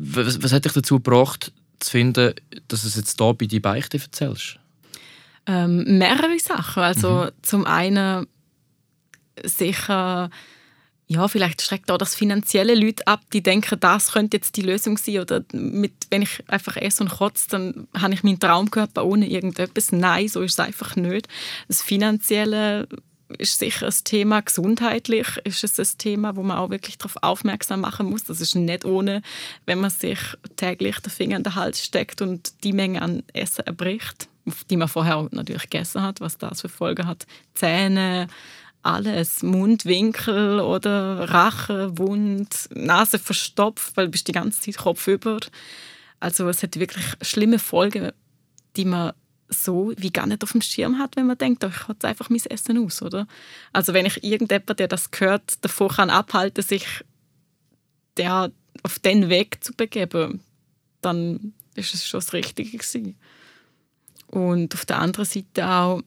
Was, 0.05 0.43
was 0.43 0.53
hat 0.53 0.65
dich 0.65 0.73
dazu 0.73 0.97
gebracht, 0.97 1.53
zu 1.79 1.91
finden, 1.93 2.35
dass 2.67 2.83
du 2.83 2.89
es 2.89 2.97
jetzt 2.97 3.21
hier 3.21 3.35
bei 3.35 3.47
die 3.47 3.61
Beichte 3.61 3.99
erzählst? 3.99 4.59
Ähm, 5.47 5.99
mehrere 5.99 6.39
Sachen. 6.41 6.83
Also 6.83 7.11
mhm. 7.11 7.31
zum 7.43 7.67
einen 7.67 8.27
sicher, 9.45 10.29
ja, 11.07 11.29
vielleicht 11.29 11.63
schreckt 11.63 11.91
auch 11.93 11.99
das 11.99 12.17
finanzielle 12.17 12.75
Leute 12.75 13.07
ab, 13.07 13.21
die 13.33 13.45
denken, 13.45 13.79
das 13.79 14.13
könnte 14.13 14.39
jetzt 14.39 14.57
die 14.57 14.63
Lösung 14.63 14.99
sein. 14.99 15.21
Oder 15.21 15.45
mit, 15.53 15.93
wenn 16.11 16.23
ich 16.23 16.43
einfach 16.49 16.77
esse 16.77 17.05
und 17.05 17.11
kotze, 17.11 17.49
dann 17.51 17.87
habe 17.97 18.15
ich 18.15 18.25
meinen 18.25 18.41
Traumkörper 18.41 19.05
ohne 19.05 19.29
irgendetwas. 19.29 19.93
Nein, 19.93 20.27
so 20.27 20.41
ist 20.41 20.55
es 20.55 20.61
einfach 20.61 20.97
nicht. 20.97 21.29
Das 21.69 21.81
Finanzielle 21.81 22.89
ist 23.39 23.59
sicher 23.59 23.87
ein 23.87 23.95
Thema. 24.05 24.41
Gesundheitlich 24.41 25.27
ist 25.45 25.65
es 25.65 25.79
ein 25.79 25.99
Thema, 25.99 26.37
wo 26.37 26.43
man 26.43 26.59
auch 26.59 26.71
wirklich 26.71 26.99
darauf 26.99 27.17
aufmerksam 27.23 27.81
machen 27.81 28.09
muss. 28.09 28.25
Das 28.25 28.41
ist 28.41 28.55
nicht 28.55 28.85
ohne, 28.85 29.23
wenn 29.67 29.81
man 29.81 29.91
sich 29.91 30.19
täglich 30.57 30.99
den 31.01 31.11
Finger 31.11 31.37
in 31.37 31.43
den 31.43 31.55
Hals 31.55 31.85
steckt 31.85 32.23
und 32.23 32.65
die 32.65 32.73
Menge 32.73 33.03
an 33.03 33.23
Essen 33.33 33.67
erbricht, 33.67 34.29
die 34.71 34.77
man 34.77 34.89
vorher 34.89 35.29
natürlich 35.31 35.71
gegessen 35.71 36.03
hat, 36.03 36.21
was 36.21 36.39
das 36.39 36.61
für 36.61 36.69
Folgen 36.69 37.07
hat. 37.07 37.27
Zähne, 37.55 38.29
alles, 38.83 39.43
Mundwinkel 39.43 40.61
oder 40.61 41.31
Rache, 41.31 41.97
Wund, 41.99 42.69
Nase 42.75 43.19
verstopft, 43.19 43.97
weil 43.97 44.07
du 44.07 44.11
bist 44.13 44.29
die 44.29 44.33
ganze 44.33 44.61
Zeit 44.61 44.79
Kopf 44.79 45.07
über. 45.07 45.39
Also 46.21 46.49
es 46.49 46.63
hat 46.63 46.79
wirklich 46.79 47.05
schlimme 47.21 47.59
Folgen, 47.59 48.13
die 48.77 48.85
man 48.85 49.13
so 49.53 49.93
wie 49.97 50.11
gar 50.11 50.27
nicht 50.27 50.43
auf 50.43 50.53
dem 50.53 50.63
Schirm 50.63 50.99
hat, 50.99 51.17
wenn 51.17 51.27
man 51.27 51.39
denkt, 51.39 51.65
oh, 51.65 51.69
ich 51.69 51.89
hole 51.89 51.99
einfach 52.03 52.31
mein 52.31 52.41
Essen 52.45 52.85
aus, 52.85 53.03
oder? 53.03 53.27
Also 53.73 53.95
wenn 53.95 54.07
ich 54.07 54.23
irgendjemand, 54.25 54.79
der 54.79 54.89
das 54.89 55.11
gehört, 55.11 55.43
davor 55.63 55.89
kann 55.91 56.11
abhalten, 56.11 56.63
sich 56.63 56.87
der 58.17 58.51
auf 58.83 58.99
den 58.99 59.29
Weg 59.29 59.63
zu 59.63 59.73
begeben, 59.75 60.41
dann 61.01 61.55
ist 61.75 61.95
es 61.95 62.07
schon 62.07 62.21
das 62.21 62.33
Richtige 62.33 62.79
gewesen. 62.79 63.17
Und 64.29 64.75
auf 64.75 64.87
der 64.87 64.99
anderen 64.99 65.27
Seite 65.27 65.69
auch, 65.69 66.03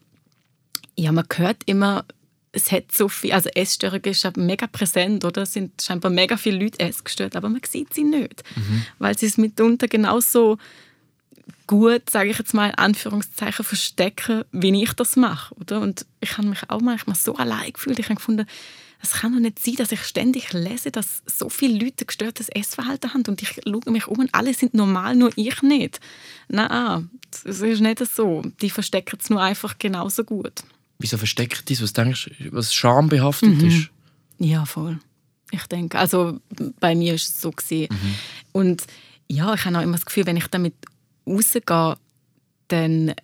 ja, 0.95 1.11
man 1.11 1.25
hört 1.35 1.63
immer, 1.65 2.05
es 2.51 2.71
hat 2.71 2.91
so 2.91 3.09
viel, 3.09 3.33
also 3.33 3.49
Essstörungen 3.49 4.05
ist 4.05 4.37
mega 4.37 4.65
präsent, 4.67 5.25
oder? 5.25 5.43
Es 5.43 5.53
sind 5.53 5.81
scheinbar 5.81 6.09
mega 6.09 6.37
viele 6.37 6.63
Leute 6.63 6.79
essgestört, 6.79 7.35
aber 7.35 7.49
man 7.49 7.61
sieht 7.67 7.93
sie 7.93 8.03
nicht, 8.03 8.43
mhm. 8.55 8.85
weil 8.97 9.17
sie 9.17 9.25
es 9.25 9.37
mitunter 9.37 9.87
genauso 9.87 10.57
gut, 11.67 12.09
sage 12.09 12.29
ich 12.29 12.37
jetzt 12.37 12.53
mal, 12.53 12.69
in 12.69 12.75
Anführungszeichen 12.75 13.65
verstecken, 13.65 14.43
wie 14.51 14.83
ich 14.83 14.93
das 14.93 15.15
mache. 15.15 15.53
Oder? 15.55 15.81
Und 15.81 16.05
ich 16.21 16.37
habe 16.37 16.47
mich 16.47 16.69
auch 16.69 16.81
manchmal 16.81 17.15
so 17.15 17.35
allein 17.35 17.73
gefühlt. 17.73 17.99
Ich 17.99 18.05
habe 18.05 18.15
gefunden, 18.15 18.45
es 19.01 19.11
kann 19.11 19.33
doch 19.33 19.39
nicht 19.39 19.59
sein, 19.59 19.75
dass 19.75 19.91
ich 19.91 20.03
ständig 20.03 20.53
lese, 20.53 20.91
dass 20.91 21.21
so 21.25 21.49
viele 21.49 21.83
Leute 21.83 22.05
gestörtes 22.05 22.49
Essverhalten 22.49 23.13
haben 23.13 23.23
und 23.27 23.41
ich 23.41 23.59
schaue 23.63 23.91
mich 23.91 24.07
um 24.07 24.19
und 24.19 24.33
alle 24.33 24.53
sind 24.53 24.73
normal, 24.73 25.15
nur 25.15 25.31
ich 25.35 25.61
nicht. 25.61 25.99
Nein, 26.47 27.09
das 27.31 27.61
ist 27.61 27.81
nicht 27.81 27.99
so. 28.15 28.41
Die 28.61 28.69
verstecken 28.69 29.19
es 29.21 29.29
nur 29.29 29.41
einfach 29.41 29.77
genauso 29.77 30.23
gut. 30.23 30.63
Wieso 30.97 31.17
versteckt 31.17 31.69
die? 31.69 31.79
Was 31.79 31.93
denkst 31.93 32.31
du, 32.39 32.53
was 32.53 32.73
schambehaftet 32.73 33.61
mhm. 33.61 33.67
ist? 33.67 33.89
Ja, 34.39 34.65
voll. 34.65 34.99
Ich 35.51 35.65
denke, 35.67 35.99
also 35.99 36.39
bei 36.79 36.95
mir 36.95 37.13
ist 37.13 37.27
es 37.27 37.41
so 37.41 37.51
gesehen. 37.51 37.89
Mhm. 37.91 38.15
Und 38.53 38.83
ja, 39.27 39.53
ich 39.53 39.65
habe 39.65 39.77
auch 39.77 39.83
immer 39.83 39.97
das 39.97 40.05
Gefühl, 40.05 40.25
wenn 40.25 40.37
ich 40.37 40.47
damit 40.47 40.73
rausgehe, 41.27 41.97
dann 42.67 43.15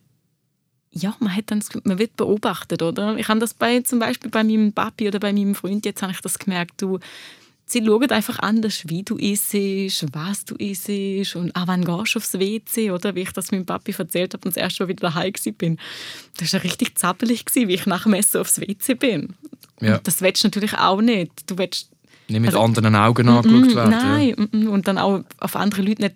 ja, 0.94 1.16
man, 1.20 1.36
hat 1.36 1.46
dann, 1.48 1.64
man 1.86 2.00
wird 2.00 2.18
beobachtet, 2.18 2.82
oder? 2.82 3.16
Ich 3.16 3.28
habe 3.30 3.40
das 3.40 3.54
bei, 3.54 3.80
zum 3.80 4.00
Beispiel 4.00 4.30
bei 4.30 4.44
meinem 4.44 4.74
Papi 4.74 5.08
oder 5.08 5.20
bei 5.20 5.32
meinem 5.32 5.56
Freund, 5.56 5.86
jetzt 5.86 6.02
habe 6.02 6.12
ich 6.12 6.20
das 6.20 6.38
gemerkt, 6.38 6.82
du, 6.82 7.00
sie 7.66 7.84
schauen 7.86 8.12
einfach 8.12 8.40
anders, 8.40 8.84
wie 8.88 9.04
du 9.04 9.16
isst, 9.16 9.54
was 10.14 10.46
du 10.46 10.56
isst 10.56 11.36
und 11.36 11.56
auch 11.56 11.68
wann 11.68 11.86
gehst 11.86 12.16
du 12.16 12.20
aufs 12.20 12.34
WC, 12.34 12.92
oder? 12.92 13.16
Wie 13.16 13.22
ich 13.22 13.32
das 13.32 13.52
meinem 13.52 13.66
Papi 13.66 13.96
erzählt 13.98 14.34
habe 14.34 14.44
und 14.46 14.56
das 14.56 14.62
erste 14.62 14.84
Mal 14.84 14.90
wieder 14.90 15.10
daheim 15.10 15.34
bin. 15.58 15.78
Das 16.38 16.52
war 16.54 16.64
richtig 16.64 16.98
zappelig, 16.98 17.46
wie 17.54 17.74
ich 17.74 17.86
nach 17.86 18.04
dem 18.04 18.14
Essen 18.14 18.42
aufs 18.42 18.60
WC 18.60 18.96
bin. 18.96 19.34
Ja. 19.80 19.96
Und 19.96 20.08
das 20.08 20.22
willst 20.22 20.44
du 20.44 20.48
natürlich 20.48 20.74
auch 20.78 21.02
nicht. 21.02 21.50
Du 21.50 21.58
willst 21.58 21.90
nicht 22.28 22.42
mit 22.42 22.50
also, 22.50 22.62
anderen 22.62 22.96
Augen 22.96 23.30
angeschaut 23.30 23.76
werden. 23.76 23.90
Nein, 23.92 24.50
ja. 24.52 24.70
und 24.70 24.88
dann 24.88 24.98
auch 24.98 25.24
auf 25.40 25.56
andere 25.56 25.82
Leute 25.82 26.04
nicht 26.04 26.16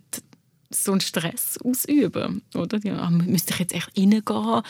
so 0.70 0.92
einen 0.92 1.02
Stress 1.02 1.58
ausüben. 1.64 2.42
Oder? 2.54 2.80
Ja, 2.84 3.10
müsste 3.10 3.54
ich 3.54 3.60
jetzt 3.60 3.74
echt 3.74 3.98
reingehen? 3.98 4.62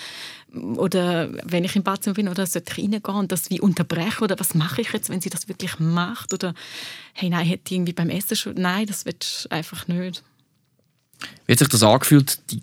Oder 0.78 1.30
wenn 1.44 1.64
ich 1.64 1.76
im 1.76 1.84
Badzimmer 1.84 2.16
bin, 2.16 2.28
oder 2.28 2.46
sollte 2.46 2.72
ich 2.72 2.84
reingehen 2.84 3.16
und 3.16 3.32
das 3.32 3.50
wie 3.50 3.60
unterbrechen? 3.60 4.24
Oder 4.24 4.40
was 4.40 4.56
mache 4.56 4.82
ich 4.82 4.92
jetzt, 4.92 5.10
wenn 5.10 5.22
sie 5.22 5.30
das 5.30 5.48
wirklich 5.48 5.80
macht? 5.80 6.34
Oder 6.34 6.54
hey, 7.14 7.30
nein, 7.30 7.46
hätte 7.46 7.74
irgendwie 7.74 7.94
beim 7.94 8.10
Essen 8.10 8.36
schon... 8.36 8.56
Nein, 8.56 8.88
das 8.88 9.06
wird 9.06 9.48
einfach 9.50 9.88
nicht. 9.88 10.24
Wie 11.46 11.54
hat 11.54 11.60
sich 11.60 11.70
das 11.70 11.84
angefühlt, 11.84 12.40
die, 12.52 12.62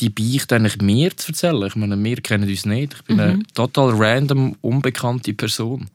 die 0.00 0.10
Beichte 0.10 0.56
eigentlich 0.56 0.80
mir 0.80 1.16
zu 1.16 1.32
erzählen? 1.32 1.66
Ich 1.66 1.76
meine, 1.76 2.02
wir 2.02 2.16
kennen 2.16 2.48
uns 2.48 2.64
nicht. 2.64 2.94
Ich 2.94 3.02
bin 3.02 3.16
mhm. 3.16 3.22
eine 3.22 3.42
total 3.54 3.90
random, 3.94 4.56
unbekannte 4.60 5.34
Person. 5.34 5.88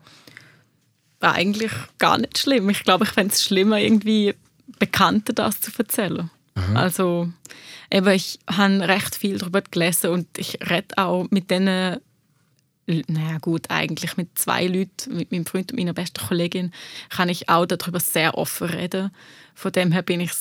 War 1.19 1.35
eigentlich 1.35 1.71
gar 1.99 2.17
nicht 2.17 2.37
schlimm. 2.37 2.69
Ich 2.69 2.83
glaube, 2.83 3.05
ich 3.05 3.11
fände 3.11 3.33
es 3.33 3.43
schlimmer, 3.43 3.79
irgendwie 3.79 4.35
Bekannten 4.79 5.35
das 5.35 5.61
zu 5.61 5.71
erzählen. 5.77 6.29
Mhm. 6.55 6.77
Also 6.77 7.29
eben, 7.91 8.09
ich 8.09 8.39
habe 8.47 8.87
recht 8.87 9.15
viel 9.15 9.37
darüber 9.37 9.61
gelesen 9.61 10.11
und 10.11 10.27
ich 10.37 10.59
rede 10.69 10.97
auch 10.97 11.27
mit 11.29 11.49
denen, 11.51 11.99
naja 12.85 13.37
gut, 13.39 13.69
eigentlich 13.69 14.17
mit 14.17 14.37
zwei 14.37 14.67
Leuten, 14.67 15.15
mit 15.15 15.31
meinem 15.31 15.45
Freund 15.45 15.71
und 15.71 15.79
meiner 15.79 15.93
besten 15.93 16.25
Kollegin, 16.25 16.71
kann 17.09 17.29
ich 17.29 17.49
auch 17.49 17.65
darüber 17.65 17.99
sehr 17.99 18.37
offen 18.37 18.69
reden. 18.69 19.11
Von 19.55 19.71
dem 19.71 19.91
her 19.91 20.01
bin 20.01 20.19
ich 20.19 20.31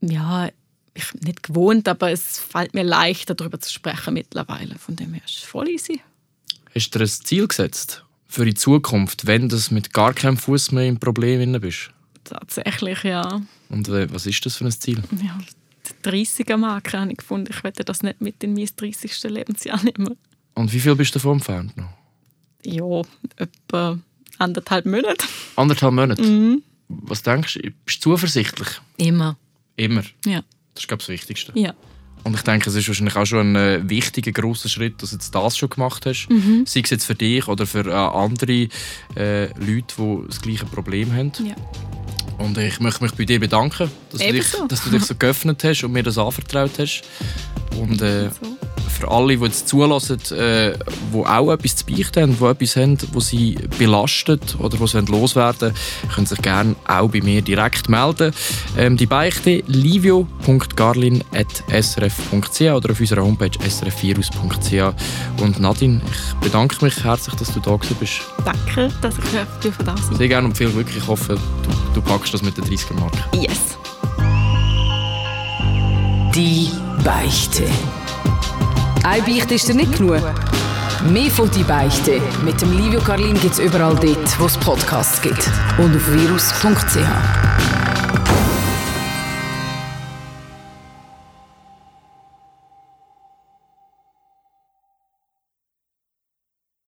ja, 0.00 0.48
ich 0.94 1.14
nicht 1.14 1.42
gewohnt, 1.42 1.88
aber 1.88 2.10
es 2.10 2.38
fällt 2.38 2.74
mir 2.74 2.84
leichter, 2.84 3.34
darüber 3.34 3.58
zu 3.60 3.72
sprechen 3.72 4.14
mittlerweile. 4.14 4.76
Von 4.78 4.96
dem 4.96 5.14
her 5.14 5.22
ist 5.24 5.38
es 5.38 5.44
voll 5.44 5.68
easy. 5.68 6.00
Hast 6.74 6.90
du 6.90 6.98
dir 6.98 7.04
ein 7.04 7.08
Ziel 7.08 7.48
gesetzt 7.48 8.04
für 8.26 8.44
die 8.44 8.54
Zukunft, 8.54 9.26
wenn 9.26 9.48
du 9.48 9.58
mit 9.70 9.92
gar 9.92 10.12
keinem 10.14 10.36
Fuß 10.36 10.72
mehr 10.72 10.86
im 10.86 11.00
Problem 11.00 11.60
bist? 11.60 11.90
Tatsächlich, 12.24 13.02
ja. 13.04 13.40
Und 13.68 13.88
äh, 13.88 14.12
was 14.12 14.26
ist 14.26 14.44
das 14.44 14.56
für 14.56 14.64
ein 14.64 14.70
Ziel? 14.70 15.02
Ja, 15.22 15.38
die 16.04 16.08
30er-Marke 16.08 16.98
habe 16.98 17.10
ich 17.12 17.18
gefunden. 17.18 17.48
Ich 17.50 17.62
werde 17.62 17.84
das 17.84 18.02
nicht 18.02 18.20
mit 18.20 18.42
in 18.42 18.54
mein 18.54 18.68
30. 18.74 19.22
Lebensjahr 19.24 19.82
nehmen. 19.82 20.16
Und 20.54 20.72
wie 20.72 20.80
viel 20.80 20.94
bist 20.94 21.14
du 21.14 21.18
davon 21.18 21.34
entfernt 21.34 21.76
noch? 21.76 21.90
Ja, 22.64 23.02
etwa 23.36 23.98
anderthalb 24.38 24.86
Monate. 24.86 25.24
Anderthalb 25.56 25.94
Monate? 25.94 26.22
Mhm. 26.22 26.62
Was 26.88 27.22
denkst 27.22 27.54
du? 27.54 27.70
Bist 27.84 28.04
du 28.04 28.10
zuversichtlich? 28.10 28.68
Immer. 28.96 29.36
Immer? 29.76 30.02
Ja. 30.24 30.42
Das 30.74 30.84
ist, 30.84 30.88
glaube 30.88 31.00
ich, 31.00 31.06
das 31.06 31.08
Wichtigste. 31.08 31.52
Ja. 31.54 31.74
Und 32.24 32.34
ich 32.34 32.42
denke, 32.42 32.68
es 32.68 32.74
ist 32.76 32.88
wahrscheinlich 32.88 33.16
auch 33.16 33.26
schon 33.26 33.54
ein 33.54 33.56
äh, 33.56 33.88
wichtiger, 33.88 34.32
grosser 34.32 34.68
Schritt, 34.68 35.00
dass 35.02 35.10
du 35.10 35.16
jetzt 35.16 35.34
das 35.34 35.56
schon 35.56 35.70
gemacht 35.70 36.04
hast. 36.06 36.28
Mhm. 36.28 36.64
Sei 36.66 36.80
es 36.80 36.90
jetzt 36.90 37.04
für 37.04 37.14
dich 37.14 37.46
oder 37.48 37.66
für 37.66 37.86
äh, 37.86 37.92
andere 37.92 38.68
äh, 39.16 39.46
Leute, 39.58 39.94
die 39.96 40.26
das 40.26 40.40
gleiche 40.40 40.66
Problem 40.66 41.12
haben. 41.12 41.32
Ja. 41.44 41.54
Und 42.38 42.56
ich 42.58 42.78
möchte 42.80 43.02
mich 43.02 43.12
bei 43.14 43.24
dir 43.24 43.40
bedanken, 43.40 43.90
dass 44.12 44.20
du, 44.20 44.32
dich, 44.32 44.46
dass 44.68 44.84
du 44.84 44.90
dich 44.90 45.04
so 45.04 45.14
geöffnet 45.14 45.62
hast 45.64 45.82
und 45.82 45.92
mir 45.92 46.02
das 46.02 46.18
anvertraut 46.18 46.70
hast. 46.78 47.02
Und 47.76 48.00
äh, 48.00 48.30
So. 48.30 48.67
Für 48.88 49.10
alle, 49.10 49.36
die 49.36 49.44
jetzt 49.44 49.68
zulassen, 49.68 50.18
äh, 50.32 50.72
die 51.12 51.24
auch 51.24 51.52
etwas 51.52 51.76
zu 51.76 51.86
beichten 51.86 52.22
haben, 52.22 52.36
die 52.38 52.44
etwas 52.44 52.76
haben, 52.76 52.98
das 53.14 53.28
sie 53.28 53.56
belastet 53.78 54.56
oder 54.58 54.80
was 54.80 54.94
loswerden 54.94 55.60
wollen, 55.60 55.74
können 56.14 56.26
sich 56.26 56.42
gerne 56.42 56.74
auch 56.86 57.08
bei 57.08 57.20
mir 57.20 57.42
direkt 57.42 57.88
melden. 57.88 58.32
Ähm, 58.76 58.96
die 58.96 59.06
Beichte 59.06 59.62
livio.garlin.srf.ch 59.66 62.60
oder 62.60 62.90
auf 62.90 63.00
unserer 63.00 63.22
Homepage 63.22 63.50
srfvirus.ch. 63.68 64.94
Und 65.42 65.60
Nadine, 65.60 66.00
ich 66.10 66.34
bedanke 66.40 66.84
mich 66.84 67.04
herzlich, 67.04 67.36
dass 67.36 67.52
du 67.52 67.60
da 67.60 67.76
gewesen 67.76 67.96
bist. 68.00 68.22
Danke, 68.44 68.90
dass 69.02 69.14
ich 69.18 69.24
da 69.84 69.96
sein 69.96 70.16
Sehr 70.16 70.28
gerne 70.28 70.48
und 70.48 70.56
viel 70.56 70.70
Glück. 70.70 70.88
Ich 70.96 71.06
hoffe, 71.06 71.34
du, 71.34 71.40
du 71.94 72.02
packst 72.02 72.34
das 72.34 72.42
mit 72.42 72.56
der 72.56 72.64
30er-Marke. 72.64 73.18
Yes. 73.36 73.78
Die 76.34 76.70
Beichte. 77.04 77.64
Eine 79.04 79.22
Beichte 79.22 79.54
ist 79.54 79.68
dir 79.68 79.74
nicht 79.74 79.96
genug. 79.96 80.20
Mehr 81.08 81.30
von 81.30 81.50
«Die 81.50 81.62
Beichte» 81.62 82.20
mit 82.44 82.60
dem 82.60 82.72
Livio 82.76 83.00
Carlin 83.00 83.34
gibt 83.34 83.54
es 83.54 83.58
überall 83.58 83.94
dort, 83.94 84.40
wo 84.40 84.46
es 84.46 84.58
Podcasts 84.58 85.22
gibt. 85.22 85.48
Und 85.78 85.94
auf 85.94 86.12
virus.ch. 86.12 87.77